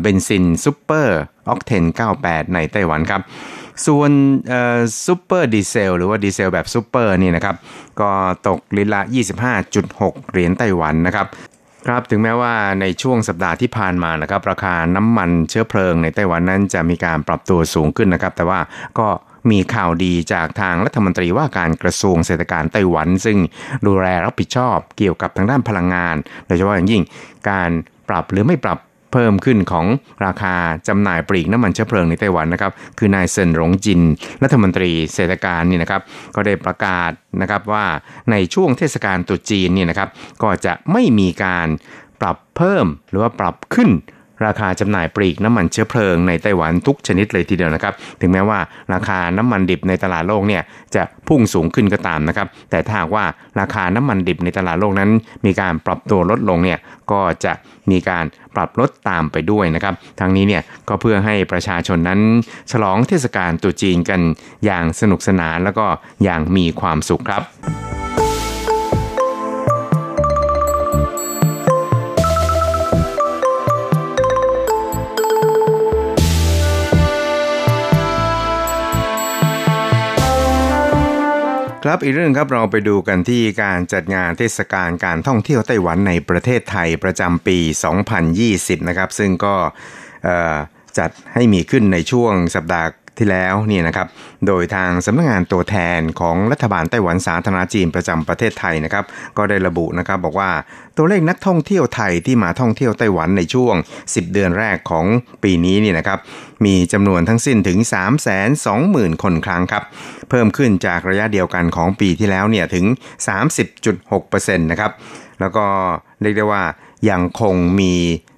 [0.01, 1.85] เบนซินซูเปอร์ ออกเทน
[2.19, 3.23] 98 ในไต้หวันครับ
[3.87, 4.11] ส่วน
[5.07, 7.57] ซูเปอร์ดีเซลหรือว่าดีเซลแบบซูเปอร์นี่นะครับ
[8.01, 8.11] ก็
[8.47, 9.01] ตกลิตรละ
[9.67, 11.27] 25.6 เหรียญไต้หวันนะครับ
[11.87, 18.61] ครับถึงแม้ว่าในช่วงสัปดาห์ที่ผ่านมานะครับราคาน้ำมันเชื้อเพลิงในไต้หวันนั้นจะมีการปรับตัวสูงขึ้นนะครับ แต่ว่า
[18.99, 19.09] ก็
[19.51, 23.39] มีข่าวดีจากทางรัฐมนตรีว่าการกระทรวงเศรษฐการไต้หวัน ซึ่ง
[23.87, 27.03] ดูแลรับผิดชอบเกี่ยวกับทางด้านพลังงาน โดยเฉพาะอย่างยิ่ง
[27.51, 27.71] การ
[28.09, 28.79] ปรับหรือไม่ปรับ
[29.13, 29.87] เพิ่มขึ้นของ
[30.25, 30.55] ราคา
[30.89, 34.01] จำหน่ายปลีกน้ำมันเชื้อเพลิงในไต้หวันนะครับ คือนายเซินหลงจิน
[34.43, 36.03] รัฐมนตรีเศรษฐการนี่นะครับ
[36.35, 37.85] ก็ได้ประกาศนะครับว่า
[38.31, 40.09] ในช่วงเทศกาลตรุษจีนนี่นะครับ
[40.43, 41.69] ก็จะไม่มีการ
[42.21, 43.91] ปรับเพิ่มหรือว่าปรับขึ้น
[44.45, 48.59] ราคาจำหน่ายปลีกน้ำมันเชื้อเพลิงในไต้หวันทุกชนิดเลยทีเดียวนะครับ ถึงแม้ว่า
[48.93, 50.63] ราคาน้ำมันดิบในตลาดโลกเนี่ย
[50.95, 53.25] จะพุ่งสูงขึ้นก็ตามนะครับ แต่ถ้าว่า
[53.61, 55.11] ราคาน้ำมันดิบในตลาดโลกนั้น
[55.47, 56.79] มีการปรับตัวลดลงเนี่ย
[57.11, 57.53] ก็จะ
[57.91, 62.21] มีการปรับลดตามไปด้วยนะครับ ทั้งนี้เนี่ยก็เพื่อให้ประชาชนนั้น
[62.71, 64.21] ฉลองเทศกาลตรุษจีนกัน
[64.65, 65.87] อย่างสนุกสนานแล้วก็
[66.25, 67.43] อย่างมีความสุขครับ
[81.87, 87.59] ครับอีกเรื่องครับเราไปดูกันที่การจัดงานเทศกาลการท่องเที่ยวไต้หวันในประเทศไทยประจำปี
[88.23, 89.55] 2020 นะครับ ซึ่งก็
[90.99, 94.07] จัดให้มีขึ้นในช่วงสัปดาห์ ที่แล้วนี่นะครับ
[94.47, 99.05] โดยทางสำนักงงานตัวแทนของรัฐบาลไต้หวันสาธารณจีนประจำประเทศไทยนะครับ
[99.37, 100.51] ก็ได้ระบุนะครับบอกว่า
[100.97, 103.75] ตัวเลขนักท่องเที่ยวไทยที่มาท่องเที่ยวไต้หวันในช่วง
[104.05, 105.07] 10 เดือนแรกของ
[105.43, 106.19] ปีนี้นี่นะครับ
[106.65, 107.79] มีจำนวนทั้งสิ้นถึง
[108.51, 109.85] 320,000 คนครั้งครับ
[110.31, 112.85] เพิ่มขึ้นจากระยะเดียวกันของปีที่แล้วเนี่ยถึง
[113.77, 114.93] 30.6%นะครับ
[115.41, 115.65] แล้วก็
[116.23, 116.63] เรียกได้ว่า
[117.11, 117.95] ยังคงมี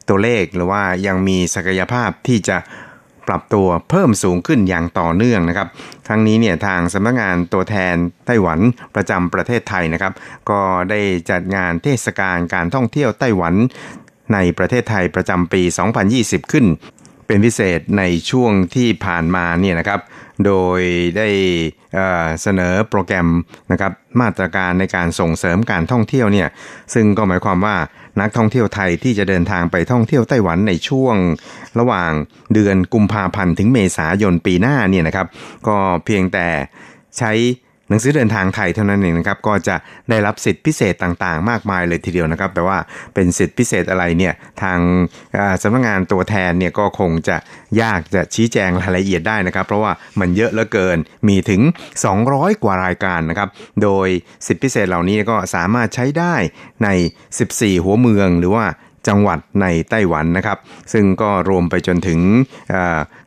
[0.09, 2.57] ตัวเลขหรือว่ายังมีศักยภาพที่จะ
[3.29, 5.69] ปรับตัวเพิ่มสูงขึ้นอย่างต่อเนื่องนะครับ
[6.09, 7.95] ทั้งนี้เนี่ยทางสำนักงานตัวแทน
[8.27, 8.59] ไต้หวัน
[8.95, 10.13] ประจำประเทศไทยนะครับ
[10.51, 10.61] ก็
[10.91, 13.55] ได้จัดงานเทศกาลการท่องเที่ยวไต้หวัน
[14.35, 15.63] ในประเทศไทยประจำปี
[16.07, 16.67] 2020 ขึ้น
[17.27, 20.01] เป็นพิเศษในช่วงที่ผ่านมาเนี่ยนะครับ
[20.47, 20.81] โดย
[21.19, 21.29] ได้
[22.43, 23.29] เสนอโปรแกรม
[23.73, 26.49] นะครับมาตรการในการส่งเสริมการท่องเที่ยวเนี่ย
[26.95, 27.77] ซึ่งก็หมายความว่า
[28.21, 31.17] นักท่องเที่ยวไทยที่จะเดินทางไปท่องเที่ยวไต้หวันในช่วง
[31.79, 32.13] ระหว่าง
[32.55, 35.27] เดือนกุมภาพันธ์ถึงเมษายนปีหน้าเนี่ยนะครับ
[35.67, 36.47] ก็เพียงแต่
[37.19, 37.33] ใช้
[37.89, 39.77] หนังสือเดินทางไทยเท่านั้นเองนะครับก็จะ
[40.11, 42.79] ได้รับสิทธิพิเศษต่างๆ มากมายเลยทีเดียวนะครับแต่ว่า
[43.15, 44.79] เป็นสิทธิพิเศษอะไรเนี่ยทาง
[45.63, 47.37] สำนักงงานตัวแทนเนี่ยก็คงจะ
[47.83, 50.99] ยากจะชี้แจงรายละเอียดได้นะครับ เพราะว่ามันเยอะเหลือเกิน
[51.29, 51.61] มีถึง
[52.13, 53.49] 200 กว่ารายการนะครับ
[53.83, 54.09] โดย
[54.47, 56.35] สิทธิพิเศษเหล่านี้ก็สามารถใช้ได้
[56.85, 56.89] ใน
[57.37, 58.67] 14 หัวเมืองหรือว่า
[59.09, 60.59] จังหวัดในไต้หวันนะครับ
[60.93, 62.21] ซึ่งก็รวมไปจนถึง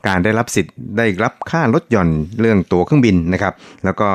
[0.07, 3.53] การได้รับสิทธิ์ได้รับค่าลดหย่อนเรื่องตั๋วเครื่องบินนะครับ
[3.85, 4.09] แล้วก็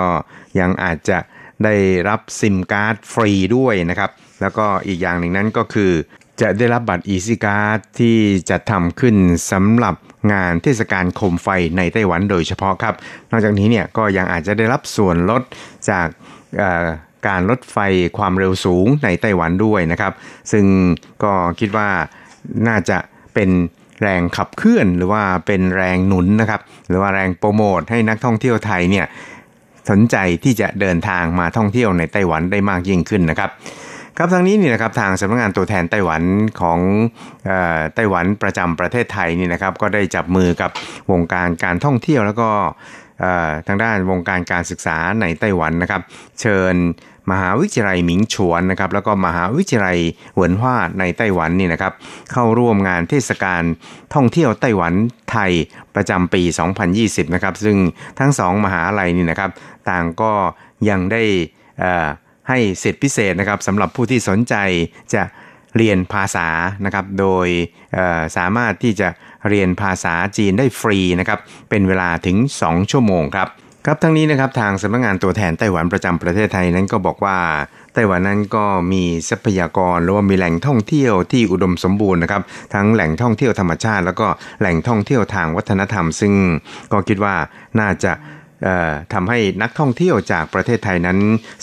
[0.60, 1.18] ยังอาจจะ
[1.64, 1.74] ได้
[2.08, 5.92] รับซิมการ์ดฟรีด้วยนะครับ แล้วก็อีกอย่างหนึ่งนั้นก็คือ
[6.40, 8.18] จะได้รับบัตร EasyCard ที่
[8.50, 9.16] จะทำขึ้น
[9.52, 9.94] สำหรับ
[10.32, 12.94] งานเทศกาลโคมไฟในไต้หวันโดยเฉพาะครับ
[13.30, 15.42] นอกจากนี้เนี่ยก็ยังอาจจะได้รับส่วนลด
[15.90, 16.06] จาก
[17.26, 17.78] การรถไฟ
[18.18, 20.12] ความเร็วสูงในไต้หวันด้วยนะครับ
[20.52, 20.64] ซึ่ง
[21.22, 21.88] ก็คิดว่า
[22.68, 22.98] น่าจะ
[23.34, 23.50] เป็น
[24.02, 29.06] แรงขับเคลื่อนหรือว่าเป็นแรงหนุนนะครับ หรือว่าแรงโปรโมทให้นักท่องเที่ยวไทยเนี่ย
[29.90, 33.50] สนใจที่จะเดินทางมาท่องเที่ยวในไต้หวันได้มากยิ่งขึ้นนะครับ
[34.16, 36.22] ครับทางนี้นี่นะครับทางสำนักงานตัวแทนไต้หวัน
[36.60, 36.78] ของ
[37.50, 40.70] ออไต้หวันประจำประเทศไทยนี่นะครับ ก็ได้จับมือกับ
[41.12, 42.48] วงการการท่องเที่ยวแล้วก็
[43.66, 46.02] ทางด้านวงการการศึกษาในไต้หวันนะครับ
[46.40, 46.74] เชิญ
[47.30, 49.98] มหาวิทยาลัยหมิงฉวนนะครับแล้วก็มหาวิทยาลัย
[50.34, 51.92] เหวินฮวาในไต้หวันนี่นะครับ
[52.32, 53.62] เข้าร่วมงานเทศกาล
[54.14, 54.92] ท่องเที่ยวไต้หวัน
[55.30, 55.52] ไทย
[55.94, 56.42] ประจำปี
[56.88, 57.76] 2020 นะครับซึ่ง
[58.18, 59.50] ทั้งสองมหาลัยนี่นะครับ
[59.90, 60.32] ต่างก็
[60.88, 61.22] ยังได้
[62.48, 64.54] ให้สิทธิพิเศษนะครับสำหรับผู้ที่สนใจ
[65.14, 65.22] จะ
[65.76, 66.48] เรียนภาษา
[66.84, 67.48] นะครับโดย
[68.36, 69.08] สามารถที่จะ
[69.48, 72.36] เรียนภาษาจีนได้ฟรีนะครับเป็นเวลาถึง
[72.66, 73.48] 2 ชั่วโมงครับ
[73.88, 77.38] ครับทั้งนี้นะครับทางสำนักงงานตัวแทนไต้หวันประจำประเทศไทยนั้นก็บอกว่า
[77.94, 82.42] ไต้หวันนั้นก็มีทรัพยากรหรือว่ามีแหล่งท่องเที่ยวที่อุดมสมบูรณ์นะครับ
[82.74, 84.28] ทั้งแหล่งท่องเที่ยวธรรมชาติ แล้วก็
[84.60, 86.32] แหล่งท่องเที่ยวทางวัฒนธรรม ซึ่ง
[86.92, 87.34] ก็คิดว่า
[87.80, 88.12] น่าจะ
[89.12, 91.18] ทำให้นักท่องเที่ยวจากประเทศไทยนั้น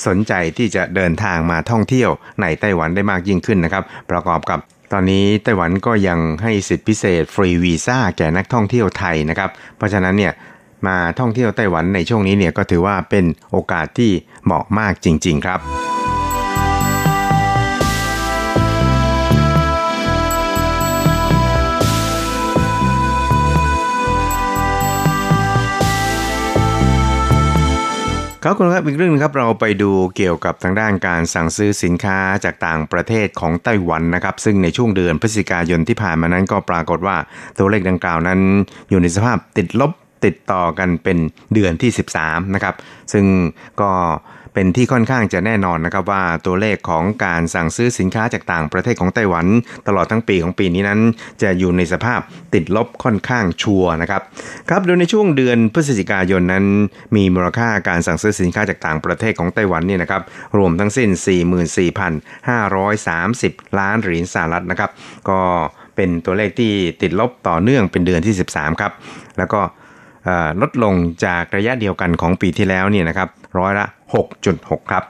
[0.07, 2.09] สนใจที่จะเดินทางมาท่องเที่ยว
[2.41, 4.59] ในไต้หวันได้มากยิ่งขึ้นนะครับ ประกอบกับ
[4.93, 10.33] ตอนนี้ไต้หวันก็ยังให้สิทธิพิเศษฟรีวีซ่าแก่นักท่องเที่ยวไทยนะครับ เพราะฉะนั้นเนี่ย
[10.87, 14.11] มาท่องเที่ยวไต้หวันในช่วงนี้เนี่ยก็ถือว่าเป็นโอกาสที่
[14.45, 15.61] เหมาะมากจริง ๆ ครับ
[28.45, 37.17] ครับคุณครับอีกเรื่องนึงครับเราไปดูเกี่ยวกับทางด้านการสั่งซื้อสินค้าจากต่างประเทศของไต้หวันนะครับ ซึ่งในช่วงเดือนพฤศจิกายนที่ผ่านมานั้นก็ปรากฏว่า
[37.57, 38.39] ตัวเลขดังกล่าวนั้น
[38.89, 39.91] อยู่ในสภาพติดลบ
[40.25, 41.17] ติดต่อกันเป็น
[41.53, 42.75] เดือนที่ 13 นะครับ
[43.13, 43.25] ซึ่ง
[43.81, 43.91] ก็
[44.53, 49.45] เป็นที่ค่อนข้างจะแน่นอนนะครับว่าตัวเลขของการสั่งซื้อสินค้าจากต่างประเทศของไต้หวัน
[49.87, 50.99] ตลอดทั้งปีของปีนี้นั้น
[51.41, 52.19] จะอยู่ในสภาพ
[52.53, 54.21] ติดลบค่อนข้างชัวนะครับ
[54.69, 56.65] ครับโดยในช่วงเดือนพฤศจิกายนนั้น
[57.15, 60.21] มีมูลค่าการสั่งซื้อสินค้าจากต่างประเทศของไต้หวันนี่นะครับ
[60.57, 61.09] รวมทั้งสิ้น
[62.03, 64.89] 44,530 ล้านเหรียญสหรัฐนะครับ
[65.29, 65.39] ก็
[65.95, 68.91] เป็นตัวเลขที่ติดลบต่อเนื่องเป็นเดือนที่ 13 ครับ
[69.39, 69.61] แล้วก็
[70.61, 73.85] ลดลงจากระยะเดียวกันของปีที่แล้วเนี่ยนะครับร้อยละ
[74.37, 75.03] 6.6 ครับ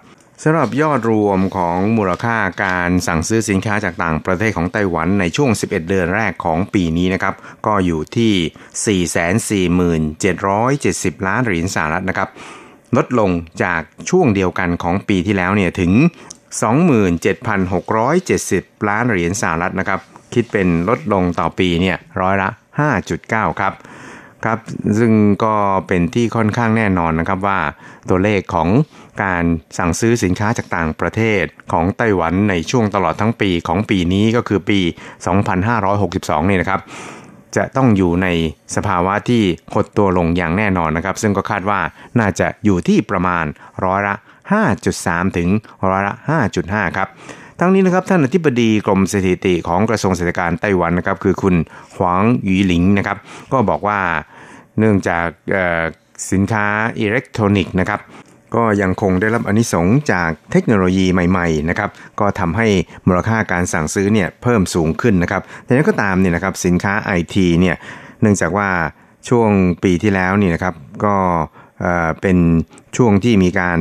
[0.43, 12.29] สำหรับยอดรวมของมูลค่าการสั่งซื้อสินค้าจากต่างประเทศของไต้หวันในช่วง 11 เดือนแรกของปีนี้นะครับก็อยู่ที่ 447,70ล้านเหรียญสหรัฐนะครับ
[12.97, 13.29] ลดลง
[13.63, 15.91] จากช่วงเดียวกันของปีที่แล้วเนี่ยถึง
[17.59, 19.99] 27,670 ล้านเหรียญสหรัฐนะครับ
[20.33, 22.49] คิดเป็นลดลงต่อปีเนี่ยร้อยละ
[23.03, 23.73] 5.9 ครับ
[24.45, 24.59] ครับ
[24.99, 25.55] ซึ่งก็
[25.87, 27.59] เป็นที่ค่อนข้างแน่นอนนะครับว่า
[28.09, 28.69] ตัวเลขของ
[29.23, 29.43] การ
[29.77, 34.79] สั่งซื้อสินค้าจากต่างประเทศของไต้หวันในช่วงตลอดทั้งปีของปีนี้ก็คือปี
[35.65, 36.81] 2562 นี่นะครับ
[37.55, 38.27] จะต้องอยู่ใน
[38.75, 41.79] สภาวะที่หดตัวลงอย่างแน่นอนนะครับ ซึ่งก็คาดว่า
[42.19, 43.45] น่าจะอยู่ที่ประมาณ
[43.85, 44.15] ร้อยละ
[44.75, 45.49] 5.3 ถึง
[45.89, 46.13] ร้อยละ
[46.55, 47.09] 5.5 ครับ
[47.59, 51.55] ทั้งนี้นะครับท่านอธิบดีกรมสถิติของกระทรวงเศรษฐการไต้หวันนะครับคือคุณ
[51.95, 53.17] หวางหยีหลิงนะครับ
[53.51, 53.99] ก็บอกว่า
[54.79, 55.27] เนื่องจาก
[56.31, 56.65] สินค้า
[56.99, 57.99] อิเล็กทรอนิกส์นะครับ
[58.55, 62.67] ก็ยังคงได้รับอนิสงจากเทคโนโลยีใหม่ๆนะครับก็ทำให้
[63.07, 67.75] มูลค่าการสั่งซื้อเนี่ยเพิ่มสูงขึ้นนะครับแต่นั้นก็ตามเนี่ยนะครับสินค้าไอทีเนี่ย
[68.21, 68.69] เนื่องจากว่า
[69.29, 69.49] ช่วง
[69.83, 71.15] ปีที่แล้วนี่นะครับก็
[72.21, 72.37] เป็น
[72.97, 73.77] ช่วงที่มีการ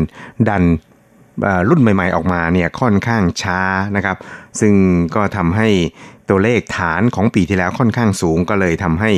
[0.48, 0.62] ดัน
[1.68, 3.60] รุ่นใหม่ๆออกมาเนี่ยค่อนข้างช้า
[3.96, 4.16] นะครับ
[4.60, 4.74] ซึ่ง
[5.14, 5.68] ก็ทำให้
[6.31, 9.11] ตัวเลขฐานของปีที่แล้วค่อนข้างสูงก็เลยทำให้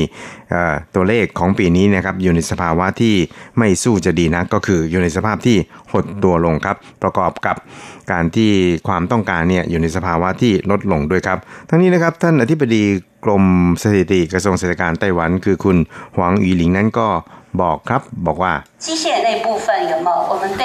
[0.95, 3.15] ตัวเลขของปีนี้นะครับอยู่ในสภาวะที่
[3.57, 5.57] ไม่สู้จะดีนะก็คืออยู่ในสภาพที่
[5.91, 7.55] หดตัวลงครับ ประกอบกับ
[8.11, 8.51] การที่
[8.87, 11.37] ความต้องการเนี่ยอยู่ในสภาวะที่ลดลงด้วยครับ
[11.69, 12.83] ทั้งนี้นะครับท่านอธิบดี
[13.25, 13.43] กรม
[13.83, 15.77] สถิติกระทรวงเศรษฐการไต้หวัน คือคุณ
[16.15, 17.07] หวังอีหลิงนั้นก็
[17.61, 18.53] บอกครับบอกว่า
[18.85, 20.63] 机械那部分有没有我们对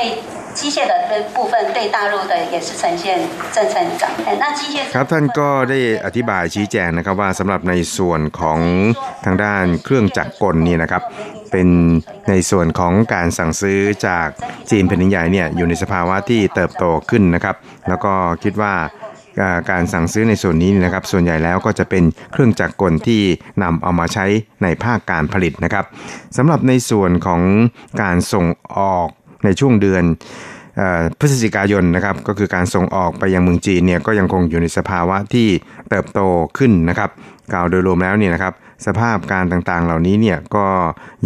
[0.59, 0.95] 机械的
[1.37, 3.05] 部分对大陆的也是呈现
[3.55, 4.03] 正成长
[4.43, 8.61] 那机械ครับท่านก็ได้อธิบายชี้แจงนะครับว่าสำหรับในส่วนของ
[9.25, 11.03] ทางด้านเครื่องจักรกลนี่นะครับ
[11.51, 11.69] เป็น
[12.29, 14.29] ในส่วนของการสั่งซื้อจาก
[14.71, 17.57] จีนแผ่นใหญ่เนี่ยอยู่ในสภาวะที่เติบโตขึ้นนะครับ
[17.89, 18.75] แล้วก็คิดว่า
[19.71, 23.23] การสั่งซื้อในส่วนนี้นะครับ ส่วนใหญ่แล้วก็จะเป็นเครื่องจักรกลที่
[23.63, 24.27] นำเอามาใช้
[24.63, 25.85] ในภาคการผลิตนะครับ
[26.37, 27.43] สำหรับในส่วนของ
[28.03, 28.47] การส่ง
[28.79, 29.09] ออก
[29.44, 30.04] ในช่วงเดือน
[31.20, 35.48] พฤศจิกายนนะครับก็คือการส่งออกไปยังเมืองจีนเนี่ยก็ยังคงอยู่ในสภาวะที่
[35.90, 36.20] เติบโต
[36.58, 37.10] ขึ้นนะครับ
[37.54, 38.54] กล่าวโดยรวมแล้วเนี่ยนะครับ
[38.86, 40.66] สภาพการต่างๆเหล่านี้เนี่ยก็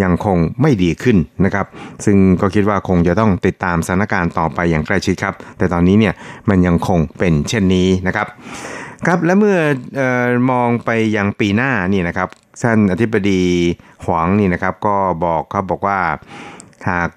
[0.04, 1.65] ยังคงไม่ดีขึ้นนะครับ
[2.06, 6.13] ซึ่งก็คิดว่าคงจะต้องติดตามสถานการณ์ต่อไปอย่างใกล้ชิดครับ แต่ตอนนี้เนี่ย
[6.49, 8.28] มันยังคงเป็นเช่นนี้นะครับ
[9.06, 9.58] ครับและเมื่อ
[9.99, 10.02] อ
[10.52, 12.30] มองไปยังปีหน้านี่นะครับ
[12.62, 13.41] ท่านอธิบดี
[14.04, 14.95] หวังนี่นะครับก็
[15.26, 15.99] บอกครับบอกว่า
[16.89, 17.09] หาก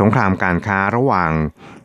[0.00, 1.30] สงครามการค้าระหว่าง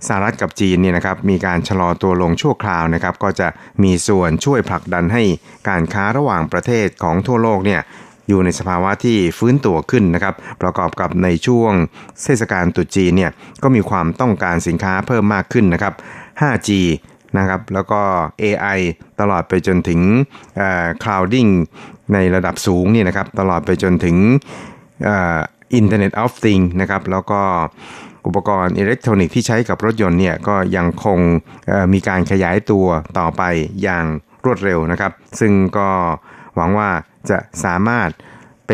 [0.07, 3.47] สหรัฐกับจีนเนี่ยนะครับมีการชะลอตัวลงชั่วคราวนะครับ ก็จะ
[3.83, 5.23] มีส่วนช่วยผลักดันให้
[5.69, 7.81] การค้าระหว่างประเทศของทั่วโลกเนี่ย
[8.29, 11.71] อยู่ในสภาวะที่ฟื้นตัวขึ้นนะครับ ประกอบกับในช่วง
[12.23, 13.31] เทศกาลตรุษจีนเนี่ย
[13.63, 15.93] ก็มีความต้องการสินค้าเพิ่มมากขึ้นนะครับ
[16.41, 16.69] 5G
[17.37, 18.01] นะครับแล้วก็
[18.43, 18.79] AI
[19.19, 19.99] ตลอดไปจนถึง
[21.03, 21.51] clouding
[22.13, 24.17] ในระดับสูงนี่นะครับ ตลอดไปจนถึง
[25.79, 27.41] Internet of Things นะครับแล้วก็
[28.27, 31.19] อุปกรณ์อิเล็กทรอนิกส์ที่ใช้กับรถยนต์เนี่ยก็ยังคง
[31.93, 32.87] มีการขยายตัว
[33.19, 33.41] ต่อไป
[33.83, 34.05] อย่าง
[34.45, 35.89] รวดเร็วนะครับ ซึ่งก็
[36.55, 36.89] หวังว่า
[37.29, 38.09] จะสามารถ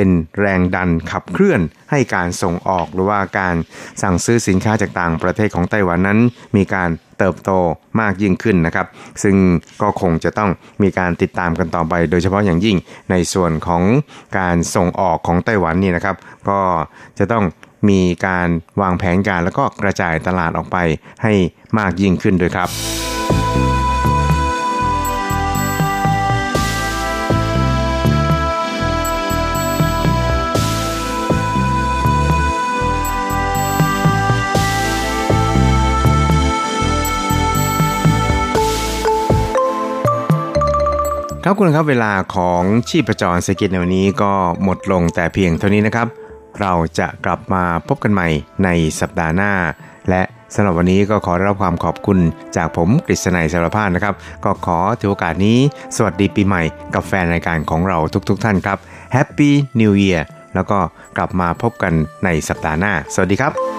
[0.01, 3.55] เป็นแรงดันขับเคลื่อนให้การส่งออกหรือว่าการ
[4.01, 6.19] สั่งซื้อสินค้าจากต่างประเทศของไต้หวันนั้น
[6.55, 7.51] มีการเติบโต
[7.99, 8.88] มากยิ่งขึ้นนะครับ
[9.23, 9.35] ซึ่ง
[9.81, 10.49] ก็คงจะต้อง
[10.83, 12.77] มีการติดตามกันต่อไป โดยเฉพาะอย่างยิ่ง
[13.12, 13.83] ในส่วนของ
[14.39, 16.15] การส่งออกของไต้หวันนี่นะครับ
[16.49, 16.62] ก็
[17.19, 17.43] จะต้อง
[17.89, 18.47] มีการ
[18.81, 20.77] วางแผนการแล้วก็กระจายตลาดออกไป
[21.23, 21.33] ให้
[21.79, 22.69] มากยิ่งขึ้นด้วยครับ
[41.51, 44.31] ครับคุณครับเวลาของชีพจรเศรษฐกิจในวันนี้ก็
[44.63, 46.07] หมดลงแต่เพียงเท่านี้นะครับ
[46.62, 48.27] เราจะกลับมาพบกันใหม่
[48.63, 49.51] ในสัปดาห์หน้า
[50.09, 50.21] และ
[50.53, 52.19] สำหรับวันนี้ก็ขอรับความขอบคุณ
[52.55, 55.57] จากผมกฤษณัยสารพานนะครับ ก็ขอถือโอกาสนี้
[55.95, 57.97] สวัสดีปีใหม่กับแฟนรายการของเรา
[58.29, 58.77] ทุกๆทท่านครับ
[59.15, 60.21] Happy New Year
[60.55, 60.79] แล้วก็
[61.17, 61.93] กลับมาพบกัน
[62.25, 63.78] ในสัปดาห์หน้า สวัสดีครับ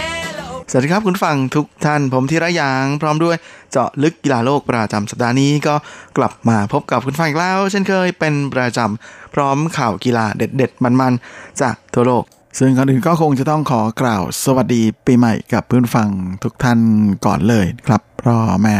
[0.73, 3.35] สวัสดีครับคุณฟังทุกท่านผมธีระยาง พร้อมด้วย
[3.71, 5.75] เจาะลึกกีฬาโลกประจำสัปดาห์นี้ก็
[6.17, 12.23] กลับมาพบกับคุณฟังอีกแล้ว เช่นเคยเป็นประจำพร้อมข่าวกีฬาเด็ด ๆ มันๆ จากทั่วโลก
[12.59, 16.09] ซึ่งก่อนอื่นก็คงจะต้องขอกล่าวสวัสดีปีใหม่กับเพื่อนฟัง
[16.43, 16.79] ทุกท่าน
[17.25, 18.75] ก่อนเลยครับเพราะแม่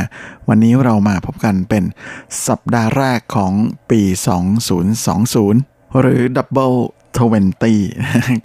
[0.50, 1.84] วันนี้เรามาพบกันเป็น
[2.48, 3.54] สัปดาห์แรกของ
[3.90, 4.02] ปี
[4.80, 6.78] 2020 หรือ Double
[7.18, 7.80] ทเวนตี้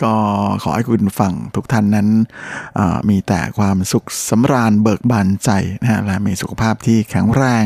[0.04, 0.14] ก็
[0.62, 2.08] ขอให้คุณฟังทุกท่านนั้น
[3.08, 5.50] มีแต่ความสุขสำราญเบิกบานใจ
[5.80, 7.64] นะฮะและมีสุขภาพที่แข็งแรง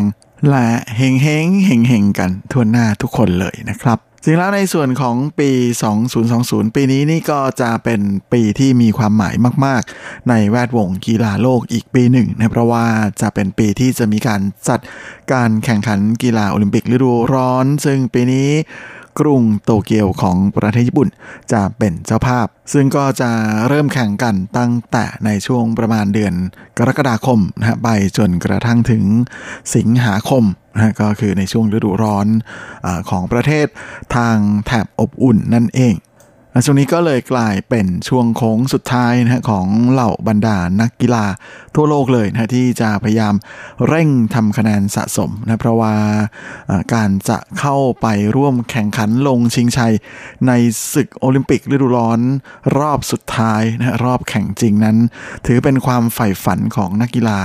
[0.50, 5.50] และเฮงเฮงเฮงเฮงกันทั่วหน้าทุกคนเลยนะครับสิ่งแล้วในส่วนของปี
[6.14, 8.00] 2020 ปีนี้นี่ก็จะเป็น
[8.32, 9.34] ปีที่มีความหมาย
[9.66, 12.86] มาก ๆ ในแวดวงกีฬาโลกอีกปีหนึ่งนะเพราะว่า
[13.20, 14.80] จะเป็นปีที่จะมีการจัด
[15.32, 18.48] การแข่งขันกีฬาโอลิมปิกฤดูร้อน ซึ่งปีนี้
[19.18, 21.08] กรุงโตเกียวของประเทศญี่ปุ่น
[21.52, 23.30] จะเป็นเจ้าภาพ ซึ่งก็จะ
[23.68, 26.34] เริ่มแข่งกันตั้งแต่ในช่วงประมาณเดือน
[26.78, 29.04] กรกฎาคมนะฮะไปจนกระทั่งถึง
[29.76, 30.44] สิงหาคม
[30.74, 32.26] นะก็คือในช่วงฤดูร้อน
[32.84, 33.66] อของประเทศ
[34.16, 35.94] ทางแถบอบอุ่นนั่นเอง
[36.64, 41.24] ช่วงนี้ก็เลยกลายเป็นช่วงโค้งสุดท้ายนะฮะของเหล่าบรรดานักกีฬา
[41.74, 43.34] ทั่วโลกเลยนะที่จะพยายาม
[43.86, 45.94] เร่งทำคะแนนสะสมนะเพราะว่า
[46.94, 49.94] การจะเข้าไปร่วมแข่งขันลงชิงชัย
[50.46, 50.52] ใน
[50.92, 52.20] ศึกโอลิมปิกฤดูร้อน
[52.78, 54.96] รอบสุดท้ายนะรอบแข่งจริงนั้น
[55.46, 57.40] ถือเป็นความใฝ่ฝันของนักกีฬา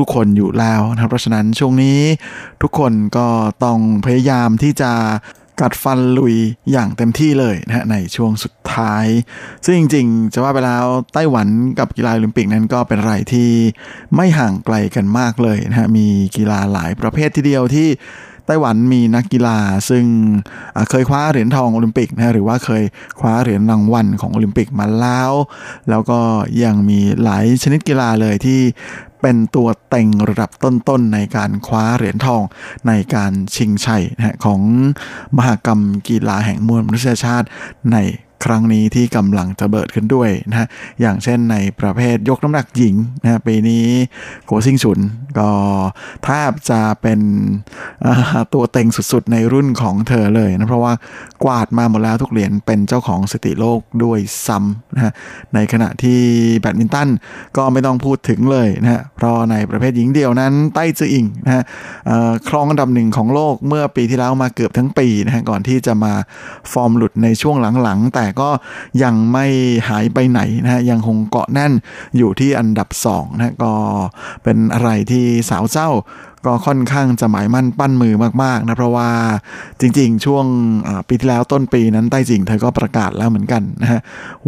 [0.00, 1.98] ทุกๆคนอยู่แล้วนะเพราะฉะนั้นช่วงนี้
[2.62, 3.26] ทุกคนก็
[3.64, 4.92] ต้องพยายามที่จะ
[5.60, 6.36] กัดฟันลุย
[6.72, 9.06] อย่างเต็มที่เลยนะฮะในช่วงสุดท้าย
[9.64, 13.50] ซึ่งจริงๆ จะว่าไปแล้วไต้หวันกับกีฬาโอลิมปิกนั้นก็เป็นอะไรที่
[14.14, 17.88] ไม่ห่างไกลกันมากเลยนะฮะมีกีฬาหลายประเภททีเดียวที่
[18.48, 19.58] ไต้หวันมีนักกีฬา
[19.90, 20.04] ซึ่ง
[20.90, 22.84] เคยคว้าเหรียญทองโอลิมปิกนะหรือว่าเคย
[23.20, 25.32] คว้าเหรียญรางวัลของโอลิมปิกมาแล้ว
[25.90, 26.20] แล้วก็
[26.64, 28.60] ยังมีหลายชนิดกีฬาเลยที่
[29.22, 32.42] เป็นตัวเต็งระดับต้นๆในการคว้าเหรียญทอง
[32.88, 34.60] ในการชิงชัยนะของ
[35.36, 37.46] มหกรรมกีฬาแห่งมวลมนุษยชาติ
[37.92, 37.98] ใน
[38.44, 40.68] ครั้งนี้ที่กำลังจะเบิดขึ้นด้วยนะฮะ
[41.00, 43.84] อย่างเช่นในประเภทยกน้ำหนักหญิงนะปีนี้
[44.46, 44.98] โกซิงฉุน
[45.38, 45.50] ก็
[46.24, 47.20] แทบจะเป็น
[48.54, 50.92] ตัวเต็งสุดๆ ในรุ่นของเธอเลยนะเพราะว่า
[51.44, 55.12] กวาดมาหมดแล้วทุกเหรียญเป็นเจ้าของสติโลกด้วยซ้ำนะฮะ
[55.54, 56.20] ในขณะที่
[56.60, 57.08] แบดมินตัน
[57.56, 61.62] ก็ไม่ต้องพูดถึงเลยนะฮะเพราะในประเภทหญิงเดียวนั้นไต้จืออิงนะฮะ
[62.48, 66.12] ครองอันดับหนึ่งของโลกเมื่อปีที่แล้วมาเกือบทั้งปีนะฮะก่อนที่จะมา
[66.72, 68.48] ฟอร์มหลุดในช่วงหลังๆ แต่ก็
[69.02, 69.46] ยังไม่
[69.88, 71.72] หายไปไหนนะฮะยังคงเกาะแน่น
[72.16, 73.72] อยู่ที่อันดับ2นะก็
[74.42, 75.90] เป็นอะไรที่สาวเจ้า
[76.46, 79.10] ก็ค่อนข้างจะหมายมั่นปั้นมือมากๆนะเพราะว่า
[79.80, 80.46] จริงๆ ช่วง
[81.08, 84.00] ปีที่แล้วต้นปีนั้นใต้จริงเธอก็ประกาศแล้วเหมือนกันนะฮะ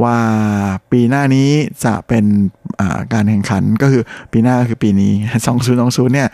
[0.02, 0.16] ว่า
[0.90, 1.50] ปีหน้านี้
[1.84, 2.24] จะเป็น
[3.12, 5.12] การแข่งขันก็คือปีหน้าคือปีนี้
[5.64, 6.28] 2020เนี่ย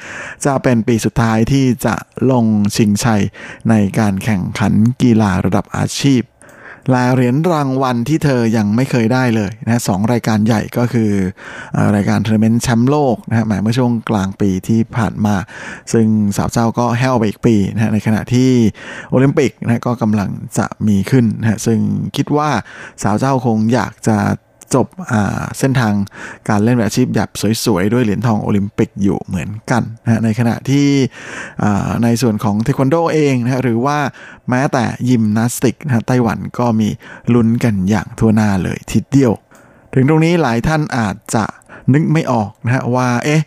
[0.44, 1.94] จะเป็นปีสุดท้ายที่จะ
[2.30, 3.22] ลงชิงชัย
[3.70, 6.20] ในการแข่งขันกีฬาระดับอาชีพ
[6.92, 11.10] ลาเหรียญรางวัลที่เธอยังไม่เคยได้เลยนะสองรายการใหญ่ก็คือ
[11.96, 15.36] รายการทัวร์นาเมนต์แชมป์โลกนะฮะหมายเมื่อช่วงกลางปีที่ผ่านมา
[15.92, 18.50] ซึ่งสาวเจ้าก็แห้วไปอีกปีนะในขณะที่
[19.10, 21.78] โอลิมปิกนะก็กำลังจะมีขึ้นนะซึ่ง
[22.16, 22.48] คิดว่า
[23.02, 24.16] สาวเจ้าคงอยากจะ
[24.74, 24.86] จบ
[25.58, 25.94] เส้นทาง
[26.48, 27.30] การเล่นแบบอาชีพแบบ
[27.64, 30.86] สวย ๆ ด้วยเหรียญทองโอลิมปิกอยู่เหมือนกันนะในขณะที่
[32.02, 33.98] ในส่วนของเทควันโดเองนะหรือว่า
[34.50, 36.88] แม้แต่ยิมนาสติกนะไต้หวันก็มี
[37.34, 39.32] ลุ้นกันอย่างทั่วหน้าเลยทีเดียว
[39.94, 41.44] ถึงตรงนี้หลายท่านอาจจะ
[41.92, 43.42] นึกไม่ออกนะฮะว่าเอ๊ะ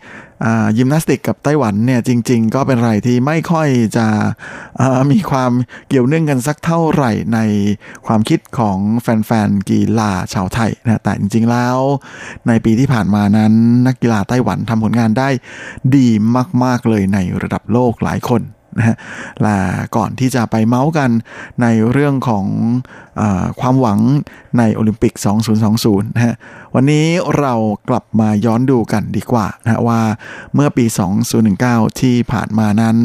[0.76, 4.06] ยิมนาสติกกับไต้หวันเนี่ยจริง ๆ ก็เป็นอะไรที่ไม่ค่อยจะ
[5.12, 5.52] มีความ
[5.88, 7.38] เกี่ยวเนื่องกันสักเท่าไหร่ใน
[8.06, 11.76] ความคิดของแฟนๆกีฬาชาวไทยนะแต่จริง ๆ แล้ว
[12.48, 13.52] ในปีที่ผ่านมานั้น
[13.86, 15.28] นักกีฬาไต้หวันทำผลงานได้
[15.96, 16.08] ดี
[16.64, 18.42] มาก ๆ เลยในระดับโลกหลายคน
[18.78, 18.96] นะฮะ
[19.42, 19.56] และ
[19.96, 21.10] ก่อนที่จะไปเมาส์กัน
[21.62, 22.46] ในเรื่องของ
[23.20, 23.22] อ
[23.60, 23.98] ความหวัง
[24.58, 25.14] ในโอลิมปิก
[25.64, 26.34] 2020 นะฮะ
[26.74, 27.06] วันนี้
[27.38, 27.54] เรา
[27.88, 30.00] กลับมาย้อนดูกันดีกว่านะว่า
[30.54, 30.84] เมื่อปี
[31.42, 32.96] 2019 ที่ผ่านมานั้น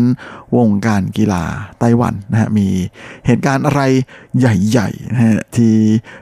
[0.57, 1.43] วงการกีฬา
[1.79, 2.67] ไต้หวันนะฮะมี
[3.25, 3.81] เหตุการณ์อะไร
[4.39, 5.73] ใหญ่ๆนะฮะที่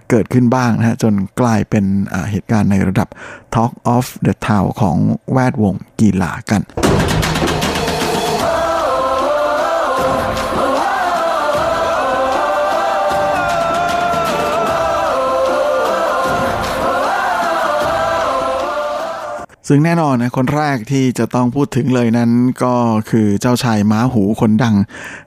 [0.10, 1.86] เกิดขึ้นบ้างนะฮะจนกลายเป็น
[2.32, 3.08] เหตุการณ์ในระดับ
[3.56, 4.98] Talk of the Town ของ
[5.32, 6.62] แวดวงกีฬากัน
[19.68, 22.32] ซึ่งแน่นอนนะคนแรกที่จะต้องพูดถึงเลยนั้น
[22.64, 22.76] ก็
[23.10, 24.76] คือเจ้าชายม้าหูคนดัง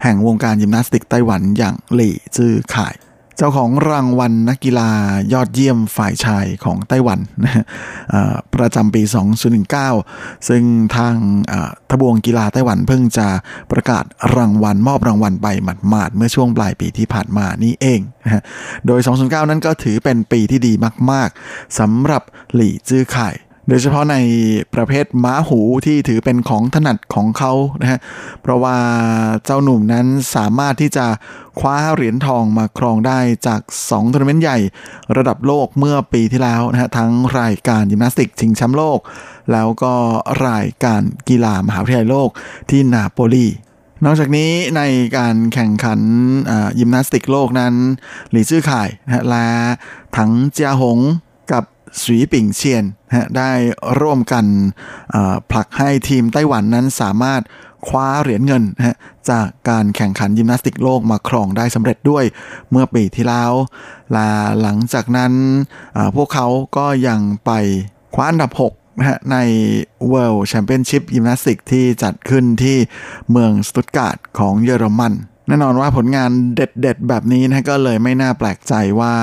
[0.02, 2.94] แห่งวงการยิมนาสติกไต้หวันอย่างหลี่จื้อข่าย
[3.38, 4.90] เจ้าของรางวัลนักกีฬา
[5.32, 7.64] ยอดเยี่ยมฝ่ายชายของไต้หวันนะ
[8.54, 9.02] ประจำปี
[9.74, 10.62] 2019 ซึ่ง
[10.96, 11.14] ทาง
[11.90, 13.28] ทบวงกีฬาไต้หวันเพิ่งจะ
[13.72, 14.04] ประกาศ
[14.36, 18.42] รางวัลมอบรางวัลไปหมาดๆเมื่อช่วงปลายปีที่ผ่านมานี่เองนะ
[18.86, 20.72] โดย 2019 นั้นก็ถือเป็นปีที่ดี
[21.10, 22.22] มาก ๆสำหรับ
[22.54, 23.34] หลี่จื้อข่าย
[23.68, 24.16] โดยเฉพาะใน
[24.74, 27.52] ประเภทม้าหูที่ถือเป็นของถนัดของเขา
[27.82, 27.98] นะฮะ
[28.42, 28.76] เพราะว่า
[29.44, 31.06] เจ้าหนุ่มนั้นสามารถที่จะ
[31.60, 34.58] คว้าเหรียญทองมาครองได้จาก2ทัวร์นาเมนต์ใหญ่
[35.16, 37.10] ระดับโลกเมื่อปีที่แล้วนะฮะ ทั้ง
[37.40, 38.98] รายการยิมนาสติกชิงแชมป์โลก
[39.52, 39.94] แล้วก็
[40.46, 42.30] รายการกีฬามหาวิทยาลัยโลก
[42.70, 43.46] ที่นาโปลี
[44.04, 44.82] นอกจากนี้ใน
[45.16, 46.00] การแข่งขัน
[46.78, 47.74] ยิมนาสติกโลกนั้น
[48.30, 49.46] หลี่ซื่อข่ายนะและ
[50.16, 51.00] ถังเจียหง
[52.02, 52.84] สีปิ่งเชียน
[53.36, 53.50] ได้
[54.00, 54.44] ร่วมกัน
[55.50, 57.42] ผลักให้ทีมไต้หวันนั้นสามารถ
[57.86, 58.62] คว้าเหรียญเงิน
[59.30, 62.24] จากการแข่งขันยิมนาสติกโลกมาครองได้สำเร็จด้วย
[62.70, 63.52] เมื่อปีที่แล้ว
[64.16, 64.28] ละ
[64.60, 65.32] หลังจากนั้น
[66.16, 67.50] พวกเขาก็ยังไป
[68.14, 69.36] คว้าอันดับ 6นะฮะใน
[70.12, 72.76] World Championship Gymnastics ที่จัดขึ้นที่
[73.30, 75.12] เมืองสตุตการ์ดของเยอรมัน
[75.48, 79.14] แน่นอนว่าผลงานเด็ดๆ แบบนี้นะก็เลยไม่น่าแปลกใจว่า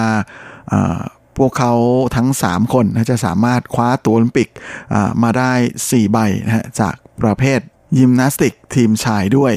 [1.37, 1.73] พวกเขา
[2.15, 4.49] ทั้ง 3 คนจะสามารถคว้าตัวโอลิมปิก
[5.23, 5.51] มาได้
[5.83, 7.59] 4 ใบนะจากประเภท
[7.97, 9.53] ยิมนาสติกทีมชายด้วย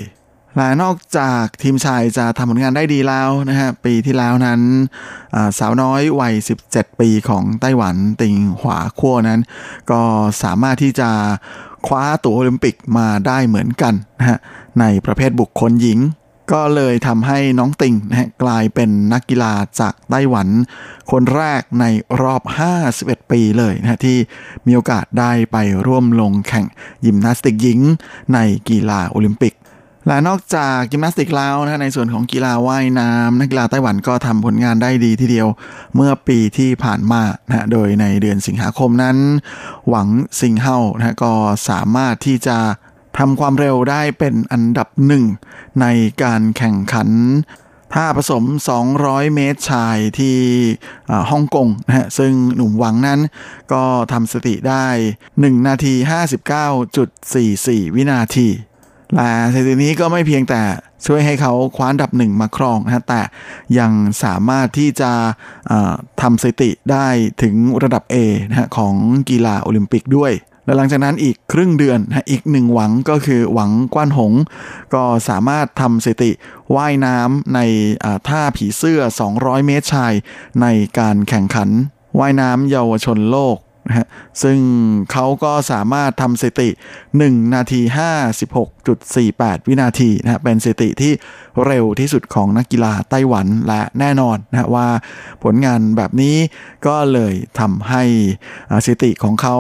[0.57, 4.61] และนอกจากทีมชายจะทำผลงานได้ดีแล้วนะฮะปีที่แล้วนั้น
[5.59, 6.35] สาวน้อยวัย
[6.67, 9.41] 17 ปีของไต้หวันติงหวาขั้วนั้น
[9.91, 10.03] ก็
[10.43, 11.11] สามารถที่จะ
[11.87, 14.39] คว้าตัวโอลิมปิกมาได้เหมือนกันนะฮะ
[14.81, 15.99] ในประเภทบุคคลหญิง
[16.53, 20.49] ก็เลยทำให้น้องติงนะฮะกลายเป็นนักกีฬาจากไต้หวัน
[21.11, 21.85] คนแรกใน
[22.23, 22.43] รอบ
[22.87, 24.19] 51 ปีเลยนะที่
[24.67, 26.67] มีโอกาสได้ไปร่วมลงแข่ง
[27.05, 27.81] ยิมนาสติกหญิง
[28.35, 28.39] ใน
[28.69, 29.55] กีฬาโอลิมปิก
[30.09, 35.49] และนอกจากยิมนาสติกแล้วนะในส่วนของกีฬาว่ายน้ำนักกีฬาไต้หวันก็ทำผลงานได้ดีทีเดียว
[35.95, 39.17] เมื่อปีที่ผ่านมานะโดยในเดือนสิงหาคมนั้น
[39.89, 40.09] หวัง
[40.41, 41.33] ซิงเฮานะก็
[41.69, 42.59] สามารถที่จะ
[43.19, 45.25] ทำความเร็วได้เป็นอันดับหนึ่ง
[45.81, 45.87] ใน
[46.23, 47.09] การแข่งขัน
[47.93, 48.45] ท่าผสม
[48.91, 50.37] 200 เมตรชายที่
[51.31, 53.21] ฮ่องกงนะฮะซึ่งหนุ่มหวังนั้น
[53.73, 54.87] ก็ทำสติได้
[55.27, 55.95] 1 นาที
[56.75, 58.49] 59.44 วินาที
[59.17, 60.63] และสถิตินี้ก็ไม่เพียงแต่
[61.07, 63.23] ช่วยให้เขาคว้านดับหนึ่งมาครองนะแต่
[63.79, 63.93] ยัง
[64.25, 65.13] สามารถที่จะ
[66.23, 67.07] ทำสถิติได้
[67.43, 68.17] ถึงระดับ A
[68.49, 68.95] นะฮะของ
[69.31, 70.33] กีฬาโอลิมปิกด้วย
[70.65, 71.99] และหลังจากนั้นอีกครึ่งเดือน
[72.31, 74.33] อีกหนึ่งหวังก็คือหวังกว้านหง
[74.95, 76.31] ก็สามารถทำสถิติ
[76.77, 77.61] ว่ายน้ำใน
[78.29, 79.01] ท่าผีเสื้อ
[79.35, 80.13] 200 เมตรชาย
[80.63, 80.67] ใน
[80.99, 81.69] การแข่งขัน
[82.19, 83.59] ว่ายน้ำเยาวชนโลก
[83.89, 84.07] นะฮะ
[84.43, 84.59] ซึ่ง
[85.13, 86.69] เขาก็สามารถทำสถิติ
[87.13, 87.81] 1 นาที
[88.55, 91.13] 56.48 วินาทีนะฮะเป็นสถิติที่
[91.67, 94.89] เร็วที่สุดของนักกีฬาไต้หวันและแน่นอนนะฮะว่า
[95.43, 96.37] ผลงานแบบนี้
[96.87, 98.03] ก็เลยทำให้
[98.85, 99.57] สถิติของเขา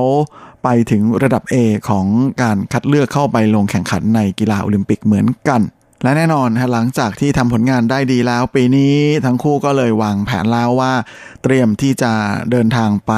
[0.65, 1.55] ไปถึงระดับ A
[1.89, 2.07] ของ
[2.43, 5.63] การคัดเลือกเข้าไปลงแข่งขันในกีฬาโอลิมปิกเหมือนกัน
[6.03, 8.95] และแน่นอนฮะหลังจากที่ทำผลงานได้ดีแล้ว ปีนี้
[9.25, 10.93] ทั้งคู่ก็เลยวางแผนแล้วว่า
[11.43, 12.13] เตรียมที่จะ
[12.51, 13.13] เดินทางไป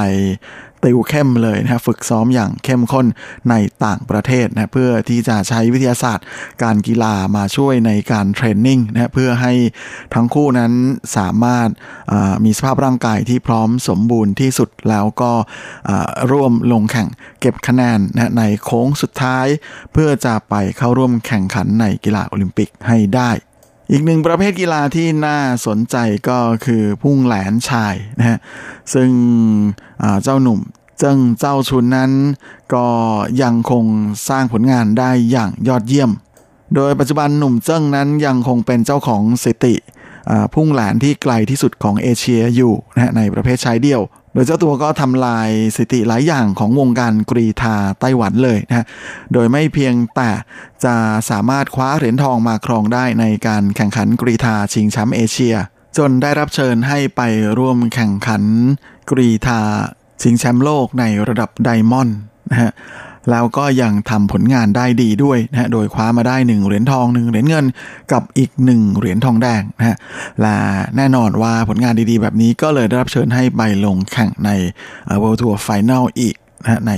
[0.85, 3.07] ติวเข้มเลยนะฝึกซ้อมอย่างเข้มข้น
[3.51, 3.55] ใน
[3.85, 6.27] ต่างประเทศนะเพื่อที่จะใช้วิทยาศาสตร์
[6.63, 9.53] การกีฬามาช่วยในการเทรนนิ่งนะเพื่อให้
[10.15, 10.73] ทั้งคู่นั้น
[11.17, 11.69] สามารถ
[12.45, 15.33] มีสภาพร่างกายที่พร้อมสมบูรณ์ที่สุดแล้วก็
[16.31, 17.09] ร่วมลงแข่ง
[17.41, 19.47] เก็บคะแนนนะในโค้งสุดท้าย
[19.93, 23.31] เพื่อจะไปเข้าร่วมแข่งขันในกีฬาโอลิมปิกให้ได้
[23.91, 25.97] อีกหนึ่งประเภทกีฬาที่น่าสนใจ
[26.29, 28.39] ก็คือพุ่งแหลนชายนะฮะ
[28.95, 29.11] ซึ่ง
[30.23, 30.61] เจ้าหนุ่ม
[30.99, 32.13] เจิ้งเจ้าชุนนั้น
[32.75, 32.87] ก็
[33.43, 33.85] ยังคง
[34.29, 36.11] สร้างผลงานได้อย่างยอดเยี่ยม
[36.75, 39.75] โดยปัจจุบันหนุ่มเจิ้งนั้นยังคงเป็นเจ้าของสติ
[40.55, 44.03] พุ่งแหลนที่ไกลที่สุดของเอเชียอยู่นะในประเภทชายเดี่ยว
[44.33, 48.87] โดยเจ้าตัวก็ทำลายสถิติหลายอย่างของวงการกรีธาไต้หวันเลยนะ
[49.33, 50.31] โดยไม่เพียงแต่
[50.85, 50.95] จะ
[51.31, 55.55] สามารถคว้าเหรียญทองมาครองได้ในการแข่งขันกรีธาชิงแชมป์เอเชีย
[55.99, 57.23] จนได้รับเชิญให้ไป
[57.59, 58.43] ร่วมแข่งขัน
[59.11, 59.61] กรีธา
[60.23, 62.19] ชิงแชมป์โลกในระดับไดมอนด์
[62.51, 62.73] นะฮะ
[63.31, 67.67] แล้วก็ยังทำผลงานได้ดีด้วยนะโดยคว้ามาได้ 1 เหรียญทอง 1 เหรียญเงิน
[68.13, 69.97] กับอีก 1 เหรียญทองแดงนะฮะ
[70.41, 70.57] และ
[70.97, 74.51] แน่นอนว่าผลงานดีๆ แบบนี้ก็เลยได้รับเชิญให้ไปลงแข่งใน
[75.23, 76.93] World Tour Final อีกนะใน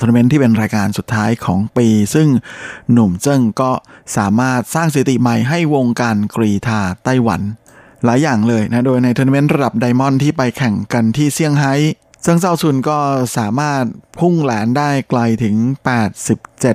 [0.00, 2.28] ทัวร์นาเมนต์ที่เป็นรายการสุดท้ายของปี ซึ่ง
[2.92, 3.70] หนุ่มเจิ้งก็
[4.16, 7.40] สามารถสร้างสถิติใหม่ให้วงการกรีฑาไต้หวัน
[8.04, 11.74] หลายอย่างเลยนะ โดยในทัวร์นาเมนต์ระดับ Diamond ที่ไปแข่งกันที่เซี่ยงไฮ้
[12.24, 12.98] ซึ่งเซาซุนก็
[13.38, 13.82] สามารถ
[14.18, 15.56] พุ่งแหลนได้ไกลถึง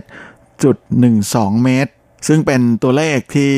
[0.02, 1.91] 87.12 เมตร
[2.28, 3.54] ซึ่งเป็นตัวเลขที่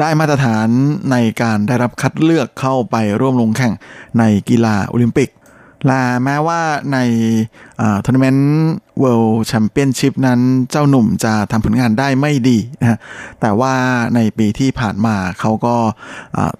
[0.00, 0.68] ได้มาตรฐาน
[1.10, 3.74] ในการได้รับคัดเลือกเข้าไปร่วมลงแข่ง
[4.18, 5.30] ในกีฬาโอลิมปิก
[5.86, 6.60] และแม้ว่า
[6.92, 6.98] ใน
[8.04, 8.48] ทัวร์นาเมนต์
[9.00, 10.40] World Championship นั้น
[10.70, 12.98] เจ้าหนุ่มจะทำผลงานได้ไม่ดีนะ
[13.40, 13.74] แต่ว่า
[14.14, 15.76] ในปีที่ผ่านมาเขาก็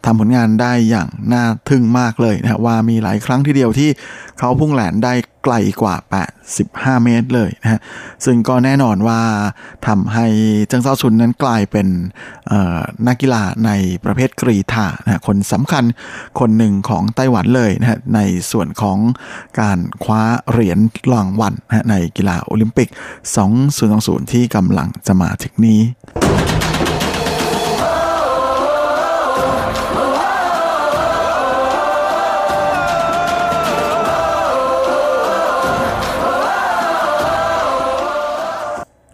[0.05, 3.91] ทำผลงานได้อย่างน่าทึ่งมากเลยนะว่ามีหลายครั้งที่เดียวที่
[4.39, 5.13] เขาพุ่งแหลนได้
[5.45, 5.97] ไกลกว่า
[6.49, 7.81] 85 เมตรเลยนะฮะ
[8.25, 9.21] ซึ่งก็แน่นอนว่า
[9.87, 10.27] ทำให้
[10.69, 11.87] เจิงเซาชุนนั้นกลายเป็น
[13.07, 13.71] นักกีฬาใน
[14.05, 15.85] ประเภทกรีธานะคนสำคัญ
[16.41, 18.21] คนหนึ่งของไต้หวันเลยนะฮะ ใน
[18.51, 18.99] ส่วนของ
[19.61, 20.79] การคว้าเหรียญ
[21.13, 22.89] รางวัลนะในกีฬาโอลิมปิก
[23.61, 25.81] 2020 ที่กำลังจะมาถึงนี้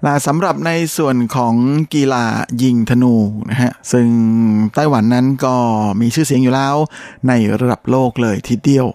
[0.07, 1.55] และสำหรับในส่วนของ
[1.95, 2.25] กีฬา
[2.63, 3.15] ยิงธนู
[3.51, 4.09] นะฮะซึ่ง
[4.75, 5.57] ไต้หวันนั้นก็
[6.01, 6.77] มีชื่อเสียงอยู่แล้ว
[7.29, 8.87] ในระดับโลกเลยทีเดียว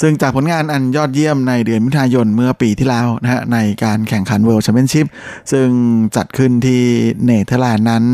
[0.00, 5.06] ซึ่งจากผลงานอันยอดเยี่ยมในเดือนมิถุนายนเมื่อปีที่แล้วนะฮะในการแข่งขัน World Championship
[5.52, 5.68] ซึ่ง
[6.16, 6.82] จัดขึ้นที่
[7.24, 8.04] เนเธอร์แลนด์นั้น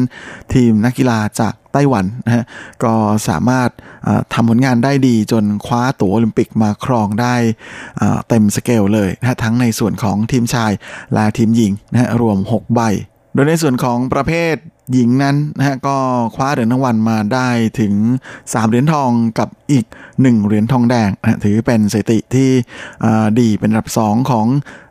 [0.55, 2.45] ทีมนักกีฬาจากไต้หวันนะฮะ
[2.84, 2.95] ก็
[3.28, 3.70] สามารถ
[4.34, 7.34] ทำผลงานได้ดีจนคว้าตั๋วโอลิมปิกมาครองได้
[8.28, 10.72] เต็มสเกลเลยนะทั้งในส่วนของทีมชาย
[11.14, 12.80] และทีมหญิงนะฮะรวม 6 ใบ
[13.34, 14.55] โดยในส่วนของประเภท
[14.93, 15.97] หญิงนั้นนะฮะก็
[16.34, 17.49] คว้าเหรียญรางวัลมาได้
[17.80, 17.95] ถึง
[18.34, 22.51] 3 เหรียญทองกับอีก 1 เหรียญทองแดงนะถือเป็นสถิติที่
[23.41, 24.47] ดีเป็นอันดับ 2 ของ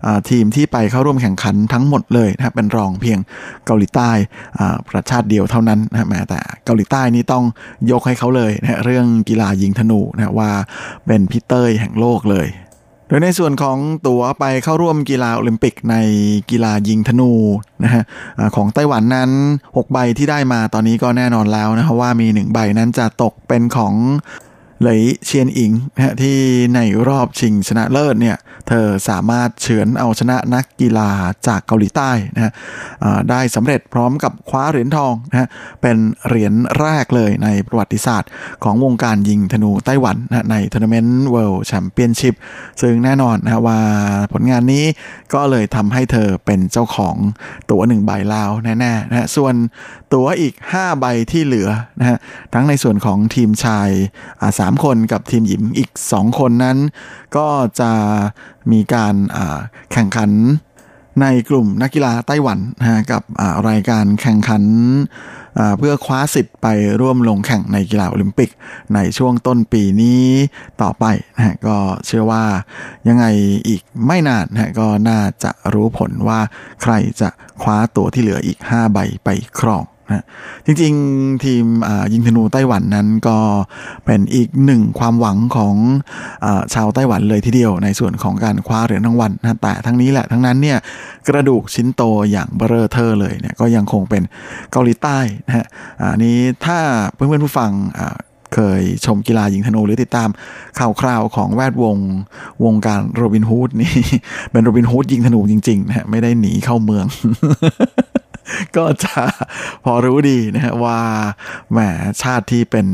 [0.06, 3.20] อทีมที่ไปเข้าร่วมแข่งขันทั้งหมดเลยนะเป็นรองเพียง
[3.66, 4.12] เกาหลีใต้
[4.89, 7.43] ประชาติเดียวเท่านั้นนะแม้แต่เกาหลีใต้นี่ต้อง
[7.91, 10.52] ยกให้เขาเลยนะเรื่องกีฬายิงธนูนะว่า
[11.08, 12.48] เป็นพิเตอร์แห่งโลกเลย
[13.08, 13.78] โดยในส่วนของ
[14.08, 15.95] ตั๋วไปเข้าร่วมกีฬาโอลิมปิกใน
[16.51, 17.32] กีฬายิงธนู
[17.84, 18.03] นะฮะ
[18.56, 19.32] ของไต้หวันนั้น
[19.66, 23.93] 6 ใบที่ได้มาตอนนี้ก็แน่นอนแล้วนะครับว่ามี 1 ใบนั้นจะตกเป็นของ
[24.86, 26.38] เลยเชียนอิงนะที่
[26.75, 31.11] ในรอบชิงชนะเลิศเนี่ยเธอสามารถเฉือนเอาชนะนักกีฬา
[31.47, 32.51] จากเกาหลีใต้นะฮะ
[33.29, 35.47] ได้สำเร็จพร้อมกับคว้าเหรียญทองนะฮะ
[35.81, 38.29] เป็นเหรียญแรกเลยในประวัติศาสตร์
[38.63, 42.36] ของวงการยิงธนูไต้หวันนะในทัวร์นาเมนต์ World Championship
[42.81, 43.79] ซึ่งแน่นอนนะว่า
[44.33, 44.86] ผลงานนี้
[45.33, 47.15] ก็เลยทำให้เธอเป็นเจ้าของ
[47.71, 49.53] ตั๋วหนึ่งใบแล้วแน่ๆนะฮะส่วน
[50.13, 51.69] ตั๋วอีก 5 ใบที่เหลือ
[51.99, 52.17] นะฮะ
[52.53, 53.89] ทั้งในส่วนของทีมชาย
[54.59, 56.78] สามคนกับทีมหญิงอีก 2 คนนั้น
[57.38, 57.47] ก็
[57.80, 57.91] จะ
[58.71, 59.15] มีการ
[59.91, 60.32] แข่งขัน
[61.21, 63.23] ในกลุ่มนักกีฬาไต้หวันนะกับ
[63.69, 64.63] รายการแข่งขัน
[65.78, 66.67] เพื่อคว้าสิทธิ์ไป
[67.01, 68.49] ร่วมลงแข่งในกีฬาโอลิมปิก
[68.95, 70.23] ในช่วงต้นปีนี้
[70.82, 71.05] ต่อไป
[71.36, 72.45] นะก็เชื่อว่า
[73.07, 73.26] ยังไง
[73.67, 76.39] อีกไม่นานนะก็น่าจะรู้ผลว่า
[76.82, 77.30] ใครจะ
[77.61, 80.24] คว้าตัวที่เหลืออีก 5 ใบไปครอง นะ
[80.66, 81.66] จริงๆ ทีม
[82.14, 83.38] ยิงธนูไต้หวันนั้นก็
[84.06, 85.76] เป็นอีกหนึ่งความหวังของ
[86.45, 90.78] อชาวไต้หวันเลยทีเดียว ในส่วนของการคว้าเหรียญรางวัลนะแต่ทั้งนี้แหละทั้งนั้นเนี่ย
[91.28, 92.01] กระดูกชิ้นโต
[92.32, 94.24] อย่างเบอร์เทอร์เลยเนี่ยก็ยังคงเป็น
[94.72, 95.66] เกาหลีใต้นะฮะ
[96.12, 96.78] อันนี้ถ้า
[97.14, 97.72] เพื่อนๆผู้ฟัง
[98.53, 100.30] เคยชมกีฬายิงธนูหรือติดตาม
[100.80, 101.97] ข่าวคราวของแวดวง
[102.64, 103.93] วงการโรบินฮูดนี่
[104.51, 107.06] เป็นโรบินฮูดยิงธนูจริงๆนะฮะไม่ได้หนีเข้าเมือง
[108.78, 109.16] ก็จะ
[109.86, 111.00] พอรู้ดีนะฮะว่า
[111.72, 111.80] แหม
[112.22, 112.88] ชาติที่เป็น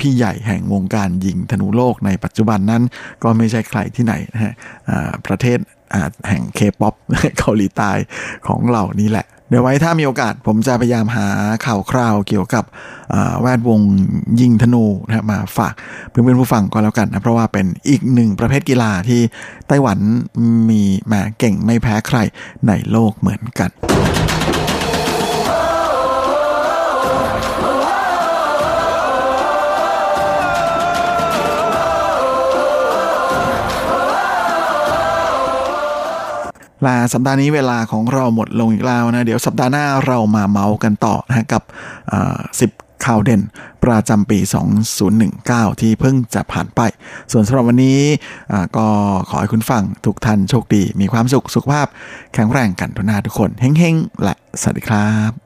[0.00, 2.82] พี่ใหญ่แห่งวงการยิงธนูโลกในปัจจุบันนั้น
[3.22, 4.52] ก็ไม่ใช่ใครที่ไหนนะฮะ
[5.26, 5.58] ประเทศ
[6.28, 6.94] แห่งเคป๊อป
[7.38, 7.90] เกาหลีใต้
[8.48, 11.28] ของเรานี่แหละเดี๋ยวไว้ถ้ามีโอกาสผมจะพยายามหา
[11.66, 12.64] ข่าวคราวเกี่ยวกับ
[13.40, 13.80] แวดวง
[14.40, 15.74] ยิงธนูนะมาฝาก
[16.08, 19.20] เพื่อนๆผู้ฟังก็แล้วกันนะเพราะว่าเป็นอีกหนึ่งประเภทกีฬาที่
[19.68, 19.98] ไต้หวัน
[20.70, 22.18] มีแหมเก่งไม่แพ้ใคร
[22.68, 23.70] ในโลกเหมือนกัน
[36.86, 41.62] ลาสัปดาห์นี้เวลาของเราหมดลงอีกแล้วนะ เดี๋ยวสัปดาห์หน้าเรามาเมาส์กันต่อนะกับ
[42.60, 42.70] สิบ
[43.06, 43.42] ข่าวเด่น
[43.84, 44.38] ประจำปี
[45.10, 46.80] 2019 ที่เพิ่งจะผ่านไป
[47.32, 48.00] ส่วนสำหรับวันนี้
[48.76, 48.86] ก็
[49.30, 51.86] ขอให้คุณฟังทุกท่านโชคดี มีความสุขสุขภาพ
[52.34, 55.45] แข็งแรงกันทุกนาทุกคน เฮ้งๆ และสวัสดีครับ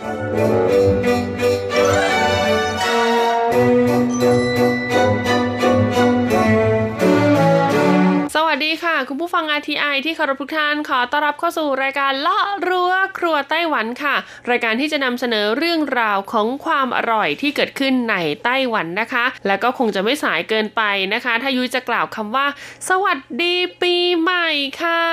[9.57, 14.15] RTI ที่เคารพทุกท่านขอต้อนรับเข้าสู่รายการเลาะรั้วครัวไต้หวันค่ะ
[14.49, 20.81] รายการที่จะนำเสนอเรื่องราวของความอร่อยที่เกิดขึ้นในไต้หวันนะคะ และก็คงจะไม่สายเกินไป
[21.13, 22.45] นะคะ ถ้ายุ้ยจะกล่าวคำว่า
[22.89, 24.49] สวัสดีปีใหม่
[24.81, 25.03] ค่ะ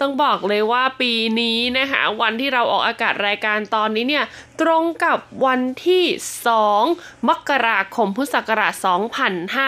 [0.00, 4.24] ต้องบอกเลยว่าปีนี้นะคะ วันที่เราออกอากาศรายการตอนนี้เนี่ย
[4.60, 6.04] ตรงกับวันที่
[6.64, 8.74] 2 มกราคมพุทธศักราช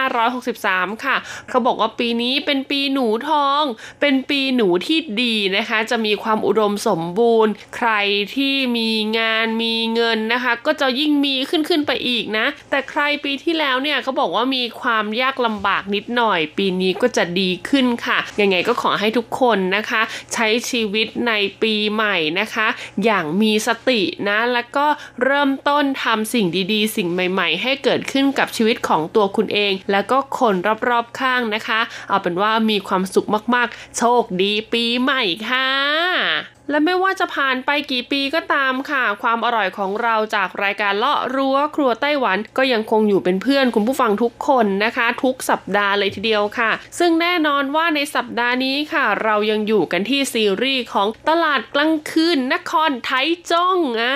[0.05, 1.15] 2563 ค่ะ
[1.49, 3.63] เขาบอกว่าปีนี้เป็นปีหนูทอง
[4.01, 7.91] เป็นปีหนูที่ดีนะคะ จะมีความอุดมสมบูรณ์ ใคร
[8.35, 20.01] ที่มีงานมีเงินนะคะ ก็จะยิ่งมีขึ้นขึ้นไปอีกนะ แต่ใครปีที่แล้วเนี่ยเขาบอกว่ามีความยากลำบากนิดหน่อย ปีนี้ก็จะดีขึ้นค่ะยังไงก็ขอให้ทุกคนนะคะ
[20.33, 22.67] ใช้ชีวิตในปีใหม่นะคะ
[23.03, 24.87] อย่างมีสตินะแล้วก็
[25.23, 30.55] เริ่มต้นทำสิ่งดีๆ สิ่งใหม่ๆ ให้เกิดขึ้นกับชีวิตของตัวคุณเอง แล้วก็คน
[30.89, 53.11] รอบๆข้างนะคะ เอาเป็นว่ามีความสุขมากๆ โชคดีปีใหม่ค่ะ และไม่ว่าจะผ่านไปกี่ปีก็ตามค่ะ ความอร่อยของเราจากรายการเลาะรั้วครัวไต้หวัน ก็ยังคงอยู่เป็นเพื่อนคุณผู้ฟังทุกคนนะคะ ทุกสัปดาห์เลยทีเดียวค่ะ ซึ่งแน่นอนว่าในสัปดาห์นี้ค่ะ เรายังอยู่กันที่ซีรีส์ของตลาดกลางคืนนครไท
[53.51, 54.15] จ้องอ่า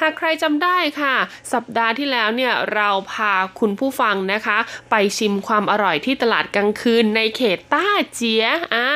[0.00, 1.14] หากใครจำได้ค่ะ
[1.52, 4.58] สัปดาห์ที่แล้วเนี่ยเราพาคุณผู้ฟังนะคะ
[4.90, 8.44] ไปชิมความอร่อยที่ตลาดกลางคืนในเขตต้าเจีย
[8.74, 8.88] อ่า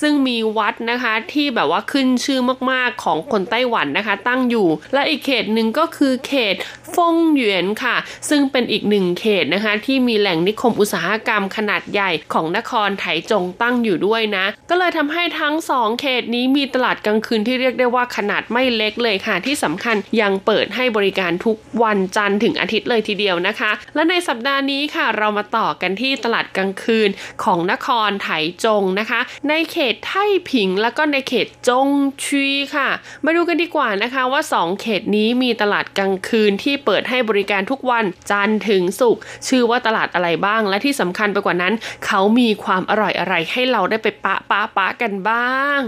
[0.00, 2.40] ซึ่งมีวัดนะคะที่แบบว่าขึ้นชื่อ
[2.72, 6.56] มากๆของคนไต้หวันนะคะ ตั้งอยู่ และอีกเขตหนึ่งก็คือเขต
[6.94, 7.96] ฟงหยวนค่ะ
[8.28, 27.08] ซึ่งเป็นอีกหนึ่งเขตนะคะ ที่มีแหล่งนิคมอุตสาหกรรมขนาดใหญ่ของนครไถจงตั้งอยู่ด้วยนะ ก็เลยทำให้ทั้งสองเขตนี้มีตลาดกลางคืนที่เรียกได้ว่าขนาดไม่เล็กเลยค่ะ ที่สำคัญยังเปิดให้บริการทุกวันจันทร์ถึงอาทิตย์เลยทีเดียวนะคะ และในสัปดาห์นี้ค่ะ เรามาต่อกันที่ตลาดกลางคืน
[27.44, 28.28] ของนครไถ
[28.64, 31.88] จงนะคะ ในเขตไท่ผิงแล้วก็ในเขตจง
[32.24, 32.43] ชี
[32.74, 32.88] ค่ะ
[33.24, 41.74] มาดูกันดีกว่านะคะว่า 2 เขตนี้มีตลาดกลางคืนที่เปิดให้บริการทุกวันจันทร์ถึงศุกร์ชื่อว่าตลาดอะไรบ้าง และที่สำคัญไปกว่านั้น
[42.06, 45.80] เขามีความอร่อยอะไรให้เราได้ไปปะปะปะกันบ้าง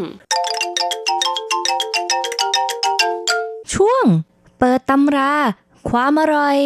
[3.75, 4.05] ช่วง
[4.59, 5.33] เปิดตำรา
[5.91, 6.57] ความอร่อย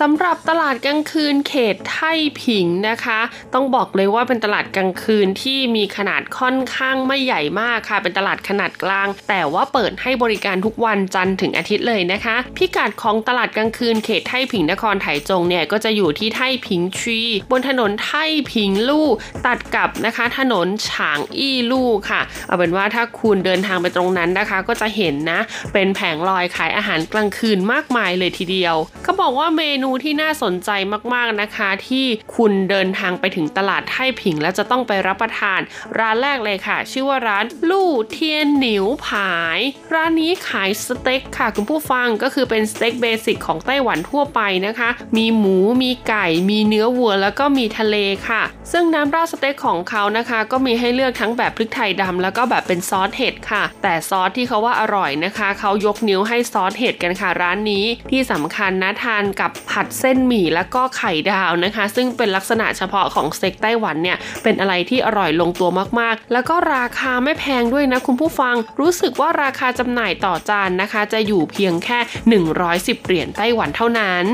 [0.00, 2.12] สำหรับตลาดกลางคืนเขตไท่
[2.42, 3.20] ผิงนะคะ
[3.54, 17.20] ต้องบอกเลยว่าเป็นตลาดกลางคืนที่มีขนาดค่อนข้างไม่ใหญ่มากค่ะ เป็นตลาดขนาดกลาง แต่ว่าเปิดให้บริการทุกวันจันทร์ถึงอาทิตย์เลยนะคะ พิกัดของตลาดกลางคืนเขตไท่ผิงนครไถจงเนี่ยก็จะอยู่ที่ไท่ผิงชี
[17.50, 19.08] บนถนนไท่ผิงลู่
[19.46, 25.40] ตัดกับนะคะ ถนนฉางอี้ลู่ค่ะ เอาเป็นว่าถ้าคุณเดินทางไปตรงนั้นนะคะ ก็จะเห็นนะ
[25.72, 30.70] เป็นแผงลอยขายอาหารกลางคืนมากมายเลยทีเดียวเขาบอกว่าเมนูนูที่น่าสนใจ
[31.14, 32.06] มากๆนะคะ ที่
[32.36, 35.60] คุณเดินทางไปถึงตลาดไท่ผิง แล้วจะต้องไปรับประทาน
[35.98, 39.58] ร้านแรกเลยค่ะ ชื่อว่าร้านลู่เทียนหนิวผาย
[39.94, 47.96] ร้านนี้ขายสเต็กค่ะคุณผู้ฟังก็คือเป็นสเต็กเบสิกของไต้หวันทั่วไปนะคะ มีหมูมีไก่ มีเนื้อวัวแล้วก็มีทะเล
[48.28, 71.98] ค่ะ ซึ่งน้ำราดสเต็กของเขานะคะ ก็มีให้เลือกทั้งแบบพริกไทยดำแล้วก็แบบเป็นซอสเห็ดค่ะ แต่ซอสที่เขาว่าอร่อยนะคะ เขายกนิ้วให้ซอสเห็ดกันค่ะร้านนี้ที่สำคัญนะทานกับผัดเส้นหมี่แล้วก็ไข่ดาวนะคะ ซึ่งเป็นลักษณะเฉพาะของสเต็กไต้หวันเนี่ยเป็นอะไรที่อร่อยลงตัวมากๆ แล้วก็ราคาไม่แพงด้วยนะคุณผู้ฟัง รู้สึกว่าราคาจำหน่ายต่อจานนะคะ จะอยู่เพียงแค่
[72.52, 74.26] 110 เหรียญไต้หวันเท่านั้น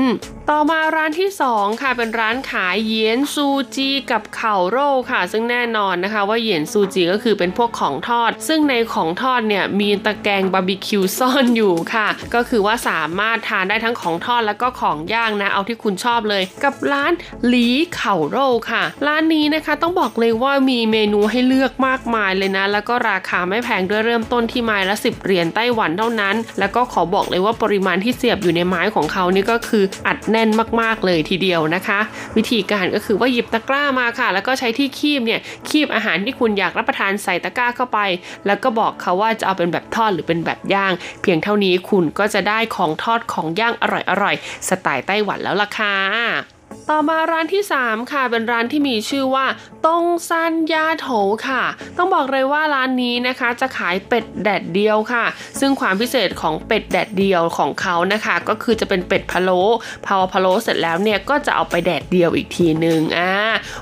[0.51, 17.11] ต่อมาร้านที่ 2 ค่ะเป็นร้านขายเยียนซูจีกับเข่าโร่ค่ะ ซึ่งแน่นอนนะคะ ว่าเยียนซูจีก็คือเป็นพวกของทอด ซึ่งในของทอดเนี่ยมีตะแกรงบาร์บีคิวซ่อนอยู่ค่ะ ก็คือว่าสามารถทานได้ทั้งของทอดแล้วก็ของย่างนะเอาที่คุณชอบเลย กับร้าน
[17.47, 31.99] หลีเข่าโร่ค่ะ ร้านนี้นะคะต้องบอกเลยว่ามีเมนูให้เลือกมากมายเลยนะ แล้วก็ราคาไม่แพงด้วยเริ่มต้นที่ไม้ละ 10เหรียญไต้หวันเท่านั้น แล้วก็ขอบอกเลยว่าปริมาณที่เสียบอยู่ในไม้ของเขานี่ก็คืออัดแแน่นมากๆเลยทีเดียวนะคะ
[32.37, 37.99] วิธีการก็คือว่าหยิบตะกร้ามาค่ะ แล้วก็ใช้ที่คีบเนี่ยคีบอาหารที่คุณอยากรับประทานใส่ตะกร้าเข้าไป
[38.45, 43.85] แล้วก็บอกเขาว่าจะเอาเป็นแบบทอดหรือเป็นแบบย่าง เพียงเท่านี้คุณก็จะได้ของทอดของย่างอ
[44.23, 49.45] ร่อยๆสไตล์ไต้หวันแล้วล่ะค่ะ ต่อมาร้านที่ 3 ค่ะ เป็นร้านที่มีชื่อว่า
[49.85, 51.07] ตงซันยาโถ
[51.47, 51.63] ค่ะ
[51.97, 55.25] ต้องบอกเลยว่าร้านนี้นะคะจะขายเป็ดแดดเดียวค่ะ
[55.59, 59.61] ซึ่งความพิเศษของเป็ดแดดเดียวของเขานะคะ ก็คือจะเป็นเป็ดพะโล้
[60.05, 63.31] พอพะโล้เสร็จแล้วเนี่ยก็จะเอาไปแดดเดียวอีกทีหนึ่งอ่า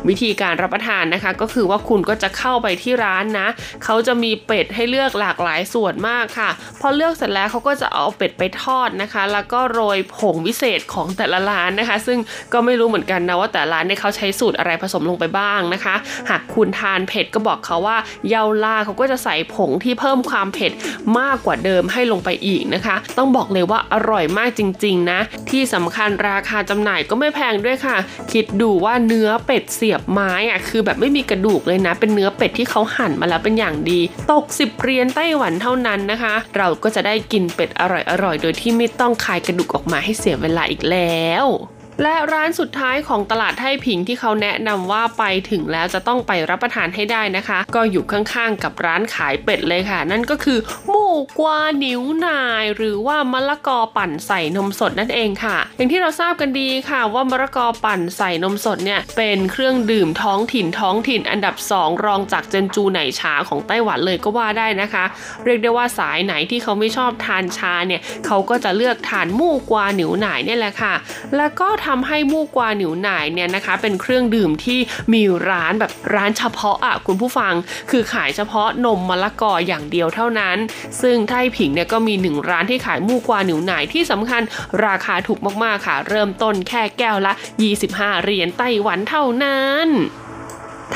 [0.08, 3.48] วิธีการรับประทานนะคะ ก็คือว่าคุณก็จะเข้าไปที่ร้านนะ
[3.84, 12.20] เขาจะมีเป็ดให้เลือกหลากหลายส่วนมากค่ะ พอเลือกเสร็จแล้วเขาก็จะเอาเป็ดไปทอดนะคะ แล้วก็โรยผงวิเศษของแต่ละร้านนะคะ ซึ่ง
[12.54, 15.96] ก็ไม่รู้เหมือนกันนะว่าแต่ร้านเนี่ยเขาใช้สูตรอะไรผสมลงไปบ้างนะคะ
[16.30, 17.98] หากคุณทานเผ็ดก็บอกเขาว่า
[18.30, 20.72] เยาล่าเขาก็จะใส่ผงที่เพิ่มความเผ็ด
[21.20, 25.20] มากกว่าเดิมให้ลงไปอีกนะคะ ต้องบอกเลยว่าอร่อยมากจริง ๆ นะ
[25.50, 27.98] ที่สำคัญราคาจำหน่ายก็ไม่แพงด้วยค่ะ
[28.32, 34.00] คิดดูว่าเนื้อเป็ดเสียบไม้อะคือแบบไม่มีกระดูกเลยนะ เป็นเนื้อเป็ดที่เขาหั่นมาแล้วเป็นอย่างดี
[34.32, 37.82] ตก10เหรียญไต้หวันเท่านั้นนะคะ เราก็จะได้กินเป็ดอ
[38.24, 41.46] ร่อยๆโดยที่ไม่ต้องคายกระดูกออกมาให้เสียเวลาอีกแล้ว
[42.04, 51.08] และร้านสุดท้ายของตลาดไทผิงที่เขาแนะนำว่าไปถึงแล้วจะต้องไปรับประทานให้ได้นะคะ ก็อยู่ข้างๆกับร้านขายเป็ดเลยค่ะ นั่นก็คือหมู
[51.40, 65.04] กวานิ้วนาย หรือว่ามะละกอปั่นใส่นมสดนั่นเองค่ะ อย่างที่เราทราบกันดีค่ะว่ามะละกอปั่นใส่นมสดเนี่ยเป็นเครื่องดื่มท้องถิ่นท้องถิ่นอันดับ 2 รองจากเจนจูไหนชาของไต้หวันเลยก็ว่าได้นะคะ
[65.46, 70.94] เรียกได้ว่าสายไหนที่เขาไม่ชอบทานชาเนี่ยเขาก็จะเลือกทานหมูกวานิ้วนายเนี่ยแหละค่ะ
[71.38, 74.80] แล้วก็ทำให้มูกวาหนิวหน่ายเนี่ยนะคะ เป็นเครื่องดื่มที่
[75.14, 77.54] มีร้านแบบร้านเฉพาะอะคุณผู้ฟัง
[77.92, 80.58] คือขายเฉพาะนมมะละกออย่างเดียวเท่านั้น
[81.02, 84.42] ซึ่งไทผิงเนี่ยก็มีหนึ่งร้านที่ขายมูกวาหนิวหน่ายที่สำคัญ
[84.86, 87.34] ราคาถูกมากๆค่ะ เริ่มต้นแค่แก้วละ
[87.80, 89.88] 25 เหรียญไต้หวันเท่านั้น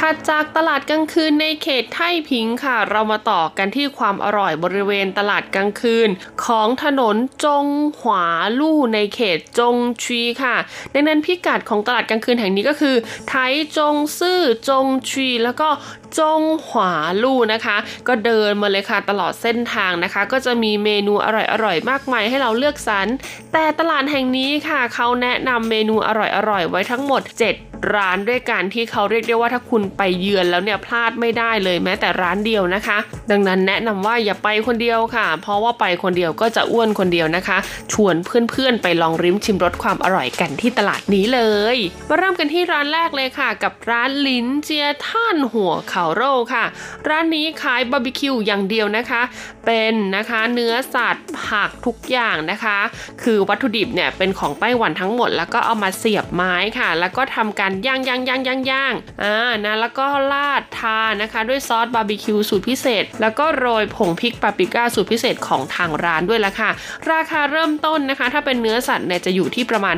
[0.02, 6.10] ถัดจากตลาดกลางคืนในเขตไท่พิงค่ะ เรามาต่อกันที่ความอร่อยบริเวณตลาดกลางคืน
[6.46, 7.66] ของถนนจง
[8.00, 8.28] หวา
[8.60, 10.56] ลู่ในเขตจงชีค่ะ
[10.92, 12.96] ในนั้นพิกัดของตลาดกลางคืนแห่งนี้ก็คือ
[13.30, 13.36] ไท
[13.78, 14.40] จงซื่อ
[14.70, 15.70] จงชีแล้วก็
[16.18, 16.94] จงหวา
[17.24, 17.78] ลู่นะคะ
[18.08, 21.28] ก็เดินมาเลยค่ะตลอดเส้นทางนะคะ ก็จะมีเมนูอ
[21.66, 23.08] ร่อยๆมากมายให้เราเลือกสรร
[23.54, 26.10] แต่ตลาดแห่งนี้ค่ะ เขาแนะนำเมนูอ
[26.50, 32.98] ร่อยๆไว้ทั้งหมด 7ร้านด้วยกันที่เขาเรียกได้ว่าถ้าคุณไปเยือนแล้วเนี่ยพลาดไม่ได้เลยแม้แต่ร้านเดียวนะคะ
[33.32, 37.58] ดังนั้นแนะนำว่าอย่าไปคนเดียวค่ะ เพราะว่าไปคนเดียวก็จะอ้วนคนเดียวนะคะ
[37.94, 41.42] ชวนเเพื่อนๆไปลองลิ้มชิมรสความอร่อยกันที่ตลาดนี้เล
[41.76, 41.78] ย
[42.10, 46.66] มาเริ่มกันที่ร้านแรกเลยค่ะ กับร้าน林家炭火烤肉ค่ะ
[47.10, 49.22] ร้านนี้ขายบาร์บีคิวอย่างเดียวนะคะ
[49.66, 52.78] เป็นนะคะเนื้อสัตว์ผักทุกอย่างนะคะ
[53.24, 58.94] คือวัตถุดิบเนี่ยเป็นของไต้หวันทั้งหมด แล้วก็เอามาเสียบไม้ค่ะ แล้วก็ทำการย่างย่างย่างย่างย่าง
[59.24, 66.70] อ่านะแล้วก็ราดทานะคะ ด้วยซอสบาร์บีคิวสูตรพิเศษ แล้วก็โรยผงพริกปาปริก้าสูตรพิเศษของทางร้านด้วยละค่ะ
[67.12, 69.96] ราคาเริ่มต้นนะคะ ถ้าเป็นเนื้อสัตว์เนี่ยจะอยู่ที่ประมาณ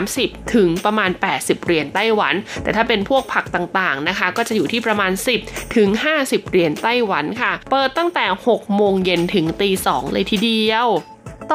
[0.00, 5.39] 30 ถึงประมาณ 80 เหรียญไต้หวัน แต่ถ้าเป็นพวกผักต่างๆนะคะ ก็จะอยู่ที่ประมาณ 10
[5.76, 5.88] ถึง
[6.20, 10.88] 50 เหรียญไต้หวันค่ะ เปิดตั้งแต่ 6 โมงเย็นถึงตี 2 เลยทีเดียว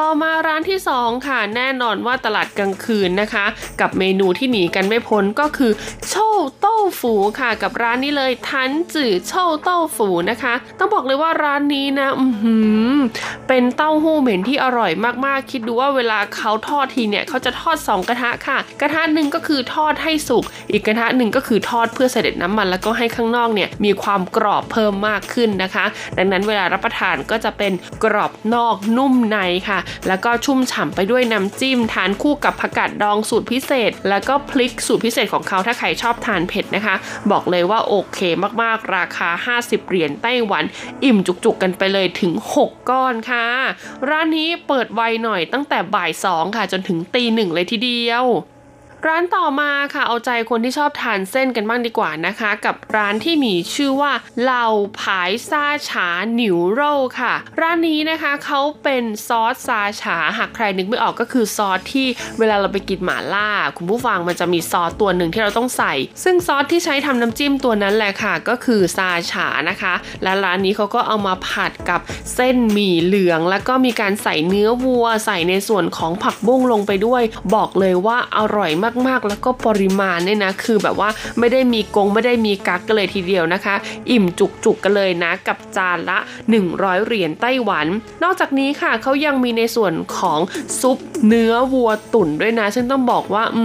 [0.04, 3.46] ่อมาร้านที่ 2 ค่ะ แน่นอนว่าตลาดกลางคืนนะคะ
[3.80, 5.72] กับเมนูที่หนีกันไม่พ้นก็คือ
[6.08, 12.24] โชวเต้าฝูค่ะ กับร้านนี้เลยทันจื่อโชวเต้าฝูนะคะ ต้องบอกเลยว่าร้านนี้นะอื
[12.96, 12.98] ม
[13.48, 14.92] เป็นเต้าหู้เหม็นที่อร่อย
[15.26, 25.84] มากๆ คิดดูว่าเวลาเขาทอดทีเนี่ยเขาจะทอด 2 กระทะค่ะ กระทะหนึ่งก็คือทอดให้สุกอีกกระทะหนึ่งก็คือทอดเพื่อเสด็จน้ำมันแล้วก็ให้ข้างนอกเนี่ยมีความกรอบเพิ่มมากขึ้นนะคะ
[26.16, 27.72] ดังนั้นเวลารับประทานก็จะเป็น
[28.04, 29.38] กรอบนอกนุ่มใน
[29.68, 29.78] ค่ะ
[30.08, 36.94] แล้วก็ชุ่มฉ่ำไปด้วยน้ำจิ้ม ทานคู่กับผักกาดดองสูตรพิเศษ แล้วก็พริกสูตรพิเศษของเขาถ้าใครชอบทานเผ็ดนะคะ
[37.30, 38.18] บอกเลยว่าโอเค
[38.62, 40.64] มากๆ ราคา 50 เหรียญไต้หวัน
[41.04, 43.46] อิ่มจุกๆกันไปเลยถึง 6 ก้อนค่ะ
[44.08, 48.26] ร้านนี้เปิดไวหน่อยตั้งแต่บ่าย 2 ค่ะจนถึงตีหนึ่งเลยทีเดียว
[49.06, 54.66] ร้านต่อมาค่ะเอาใจคนที่ชอบทานเส้นกันบ้างดีกว่านะคะ กับร้านที่มีชื่อว่าเหล่า
[55.00, 62.06] ผายซาฉาหนิวโร่ค่ะ ร้านนี้นะคะเขาเป็นซอสซาฉาหากใครนึกไม่ออกก็คือซอสที่
[62.38, 65.92] เวลาเราไปกินหมาล่า คุณผู้ฟังมันจะมีซอสตัวหนึ่งที่เราต้องใส่
[66.24, 72.00] ซึ่งซอสที่ใช้ทำน้ำจิ้มตัวนั้นแหละค่ะ ก็คือซาฉานะคะ และร้านนี้เขาก็เอามาผัดกับ
[72.34, 77.22] เส้นหมี่เหลือง แล้วก็มีการใส่เนื้อวัว ใส่ในส่วนของผักบุ้งลงไปด้วย
[77.54, 83.74] บอกเลยว่าอร่อยมากๆ แล้วก็ปริมาณเนี่ยนะ คือแบบว่าไม่ได้มีกงไม่ได้มีกักกันเลยทีเดียวนะคะ
[84.10, 86.18] อิ่มจุกๆกันเลยนะ กับจานละ
[86.62, 87.86] 100 เหรียญไต้หวัน
[88.22, 90.40] นอกจากนี้ค่ะเขายังมีในส่วนของ
[90.80, 93.62] ซุปเนื้อวัวตุ๋นด้วยนะ ซึ่งต้องบอกว่าอื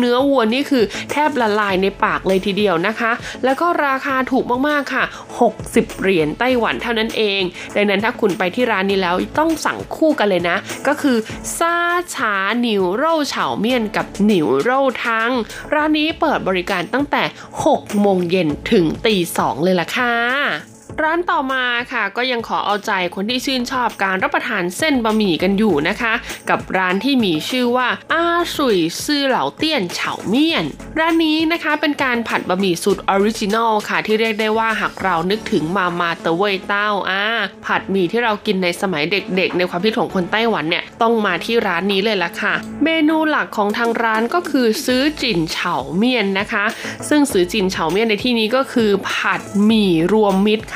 [0.00, 3.12] เนื้อวัวนี่คือแทบละลายในปากเลยทีเดียวนะคะ
[3.44, 5.04] แล้วก็ราคาถูกมากๆค่ะ
[5.50, 7.40] 60 เหรียญไต้หวันเท่านั้นเอง
[7.76, 11.16] ดังนั้นถ้าคุณไปที่ร้านนี้แล้วต้องสั่งคู่กันเลยนะ ก็คือ
[11.58, 11.74] ซา
[12.14, 15.32] ฉาหนิวโร่เฉาเมี่ยนกับหนิิวโร่ทัง
[15.72, 17.22] ร้านนี้เปิดบริการตั้งแต่
[17.64, 26.12] 6 โมงเย็นถึงตี 2 เลยล่ะค่ะ ร้านต่อมาค่ะก็ยังขอเอาใจคนที่ชื่นชอบการรับประทานเส้นบะหมี่กันอยู่นะคะ
[26.50, 28.24] กับร้านที่มีชื่อว่าอา
[28.56, 30.64] สุยซื่อ老店炒麵
[30.98, 37.24] ร้านนี้นะคะเป็นการผัดบะหมี่สูตร original ค่ะ ที่เรียกได้ว่าหากเรานึกถึง媽媽的味道อ่า
[37.66, 46.64] ผัดหมี่ที่เรากินในสมัยเด็กๆ ในความคิดของคนไต้หวันเนี่ยต้องมาที่ร้านนี้เลยละค่ะ เมนูหลักของทางร้านก็คือ什錦炒麵นะคะ
[47.08, 50.75] ซึ่งซื้อจินเฉาเมี่ยนในที่นี้ก็คือผัดหมี่รวมมิตรค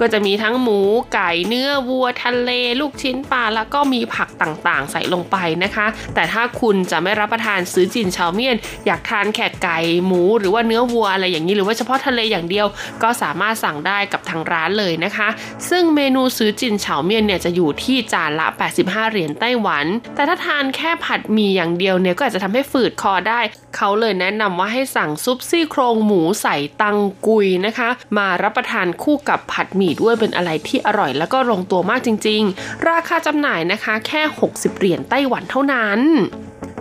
[0.00, 0.80] ก็จะมีทั้งหมู
[1.14, 12.66] ไก่เนื้อวัวทะเล ลูกชิ้นปลาแล้วก็มีผักต่างๆ ใส่ลงไปนะคะ แต่ถ้าคุณจะไม่รับประทานซื้อจินเฉาเมียน อยากทานแค่ไก่หมูหรือว่าเนื้อวัวอะไรอย่างนี้หรือว่าเฉพาะทะเลอย่างเดียว
[13.02, 15.28] ก็สามารถสั่งได้กับทางร้านเลยนะคะ
[15.70, 18.46] ซึ่งเมนูซื้อจินเฉาเมียนเนี่ยจะอยู่ที่จานละ
[18.80, 23.40] 85 เหรียญไต้หวัน แต่ถ้าทานแค่ผัดหมี่อย่างเดียวเนี่ยก็อาจจะทำให้ฝืดคอได้
[23.76, 27.88] เขาเลยแนะนำว่าให้สั่งซุปซี่โครงหมูใส่ตังกุยนะคะ
[28.18, 36.00] มารับประทานคู่กับผัดหมี่ด้วยเป็นอะไรที่อร่อยแล้วก็ลงตัวมากจริง ๆ ราคาจำหน่ายนะคะแค่ 60 เหรียญไต้หวันเท่านั้น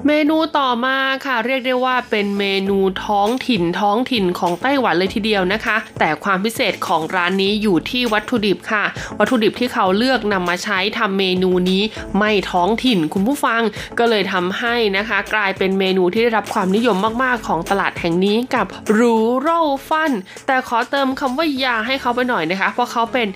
[0.07, 8.83] เมนูต่อมาค่ะ เรียกได้ว่าเป็นเมนูท้องถิ่นท้องถิ่นของไต้หวันเลยทีเดียวนะคะ แต่ความพิเศษของร้านนี้อยู่ที่วัตถุดิบค่ะ
[9.19, 11.83] วัตถุดิบที่เขาเลือกนำมาใช้ทำเมนูนี้
[12.17, 13.61] ไม่ท้องถิ่นคุณผู้ฟัง
[13.99, 18.65] ก็เลยทำให้นะคะ กลายเป็นเมนูที่ได้รับความนิยมมากๆของตลาดแห่งนี้กับ
[18.97, 19.47] รูโร
[19.89, 20.11] ฟัน
[20.47, 23.27] แต่ขอเติมคำว่ายาให้เขาไปหน่อยนะคะ เพราะเขาเป็น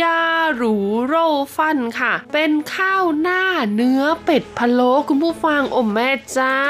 [0.00, 0.20] ยา
[0.60, 1.14] รูโร
[1.56, 3.42] ฟันค่ะ เป็นข้าวหน้า
[3.74, 6.62] เนื้อเป็ดพะโล้คุณผู้ฟังอ้แม่เจ้า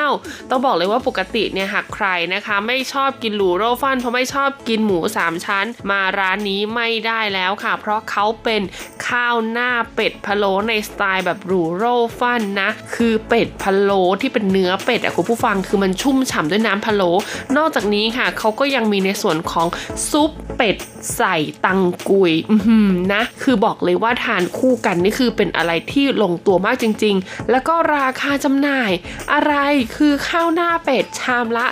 [0.51, 8.63] ต้องบอกเลยว่าปกติเนี่ยหากใครนะคะไม่ชอบกินหรูโรฟันเพราะไม่ชอบกินหมูสามชั้น มาร้านนี้ไม่ได้แล้วค่ะ เพราะเขาเป็น
[9.09, 11.85] ข้าวหน้าเป็ดพะโล้ในสไตล์แบบหรูโร
[12.19, 17.11] ฟันนะ คือเป็ดพะโล้ที่เป็นเนื้อเป็ดอะคุณผู้ฟังคือมันชุ่มฉ่ำด้วยน้ำพะโล้
[17.57, 19.67] นอกจากนี้ค่ะเขาก็ยังมีในส่วนของ
[20.11, 20.77] ซุปเป็ด
[21.17, 28.91] ใส่ตังกุยอือหือนะคือบอกเลยว่าทานคู่กันนี่คือเป็นอะไรที่ลงตัวมากจริง ๆ แล้วก็ราคาจำหน่าย
[29.35, 29.55] อะไร
[29.97, 31.67] คือข้าวหน้าเป็ดชามละ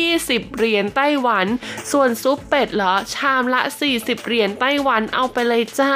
[0.00, 1.46] 20 เหรียญไต้หวัน
[1.92, 3.60] ส่วนซุปเป็ดเหรอชามละ
[3.92, 5.94] 40 เหรียญไต้หวันเอาไปเลยจ้า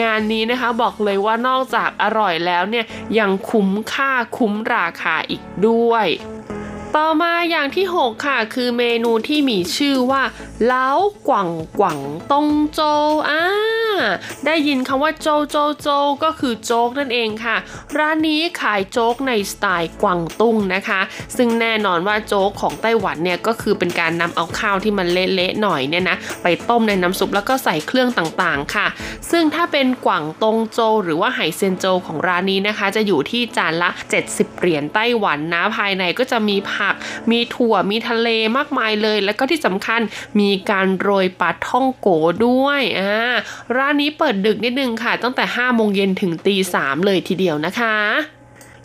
[0.00, 2.86] งานนี้นะคะบอกเลยว่านอกจากอร่อยแล้วเนี่ย
[3.18, 6.06] ยังคุ้มค่าคุ้มราคาอีกด้วย
[6.96, 10.22] ต่อมาอย่างที่ 6 ค่ะ คือเมนูที่มีชื่อว่า
[10.64, 10.90] เล้า
[11.28, 12.00] กว่างกว่าง
[12.32, 12.80] ตงโจ
[13.30, 13.42] อ่า
[14.46, 15.88] ได้ยินคำว่าโจโจโจ
[16.24, 17.56] ก็คือโจ๊กนั่นเองค่ะ
[17.98, 21.00] ร้านนี้ขายโจ๊กในสไตล์กวางตุ้งนะคะ
[21.36, 28.86] ซึ่งแน่นอนว่าโจ๊กของไต้หวันเนี่ยก็คือเป็นการนำเอาข้าวที่มันเละๆหน่อยเนี่ยนะไปต้มในน้ำซุปแล้วก็ใส่เครื่องต่างๆค่ะ
[29.30, 33.90] ซึ่งถ้าเป็นกว่างตงโจ หรือว่าไหเซนโจของร้านนี้นะคะ จะอยู่ที่จานละ
[34.24, 36.94] 70 เหรียญไต้หวันนะภายในก็จะมีผัก
[37.30, 40.00] มีถั่วมีทะเลมากมายเลย แล้วก็ที่สำคัญ
[40.40, 42.08] มีการโรยปลาท่องโก
[42.46, 43.12] ด้วยอ่า
[43.76, 47.96] ร้านนี้เปิดดึกนิดนึงค่ะ ตั้งแต่5โมงเย็นถึงตี3เลยทีเดียวนะคะ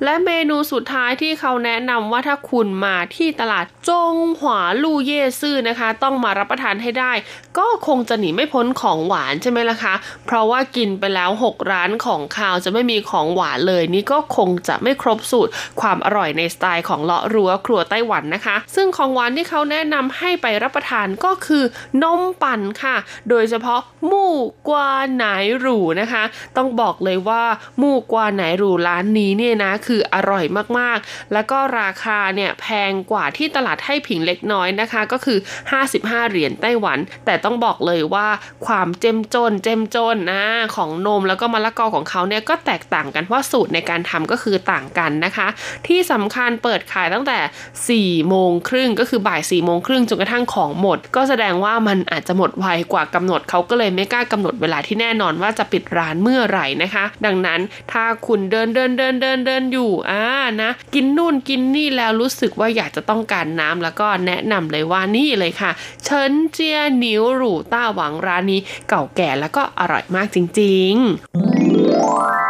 [0.03, 7.11] และเมนูสุดท้ายที่เขาแนะนำว่าถ้าคุณมาที่ตลาดจงหวาลู่เย่ซื่อนะคะ ต้องมารับประทานให้ได้
[7.57, 9.93] ก็คงจะหนีไม่พ้นของหวานใช่ไหมล่ะคะ
[10.25, 21.63] เพราะว่ากินไปแล้ว 6 ร้านของข้าวจะไม่มีของหวานเลย นี่ก็คงจะไม่ครบสูตรความอร่อยในสไตล์ของเลาะรั้วครัวไต้หวันนะคะ ซึ่งของหวานที่เขาแนะนำให้ไปรับประทานก็คือ
[22.03, 22.95] นมปั่นค่ะ
[23.29, 24.35] โดยเฉพาะหมู่
[24.69, 25.25] กวาไหน
[25.59, 26.23] หรูนะคะ
[26.57, 27.43] ต้องบอกเลยว่า
[27.79, 30.45] หมู่กวาไหนหรูร้านนี้เนี่ยนะคืออร่อย
[30.79, 35.37] มากๆ แล้วก็ราคาเนี่ยแพงกว่าที่ตลาดให้ผิงเล็กน้อยนะคะ ก็คือ
[35.83, 38.27] 55 เหรียญไต้หวัน แต่ต้องบอกเลยว่า
[38.65, 40.43] ความเจ้มจนเจ้มจนนะ
[40.75, 45.47] ของนมแล้วก็มะละกอของเขาเนี่ยก็แตกต่างกันเพราะสูตรในการทำก็คือต่างกันนะคะ
[45.87, 57.59] ที่สำคัญเปิดขายตั้งแต่ 4 โมงครึ่งก็คือบ่าย 4 โมงครึ่งจนกระทั่งของหมด ก็แสดงว่ามันอาจจะหมดไวกว่ากำหนดเขาก็เลยไม่กล้ากำหนดเวลาที่แน่นอนว่าจะปิดร้านเมื่อไหร่นะคะ ดังนั้น
[57.91, 59.76] ถ้าคุณเดินเดินเดินเดินเดินอยู่
[60.11, 60.25] อ่า
[60.61, 65.71] นะกินนู่นกินนี่แล้วรู้สึกว่าอยากจะต้องการน้ำแล้วก็แนะนำเลยว่านี่เลยค่ะ
[66.03, 68.59] เฉินเจียหนิวหรูต้าหวังร้านนี้
[68.89, 72.46] เก่าแก่แล้วก็อร่อยมากจริง ๆ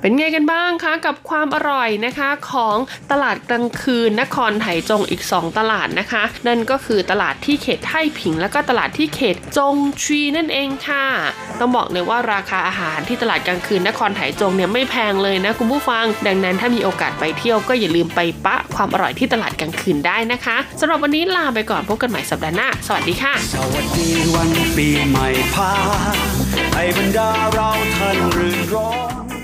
[0.00, 2.76] เป็นไงกันบ้างคะกับความอร่อยนะคะของ
[3.10, 11.04] ตลาดกลางคืนนครไถจงอีก 2 ตลาดนะคะ นั่นก็คือตลาดที่เขตไท่ผิง แล้วก็ตลาดที่เขตจงชีนั่นเองค่ะ
[11.60, 25.72] ต้องบอกเลยว่าราคาอาหารที่ตลาดกลางคืนนครไถจงเนี่ยไม่แพงเลยนะคุณผู้ฟัง ดังนั้นถ้ามีโอกาสไปเที่ยวก็อย่าลืมไปปะความอร่อยที่ตลาดกลางคืนได้นะคะสำหรับวันนี้ลาไปก่อนพบกันใหม่สัปดาห์หน้าสวัสดีค่ะสวัสดีวันปีใหม่พา
[26.74, 28.76] ให้บรรดาเราท่านรื่นร
[29.34, 29.35] ม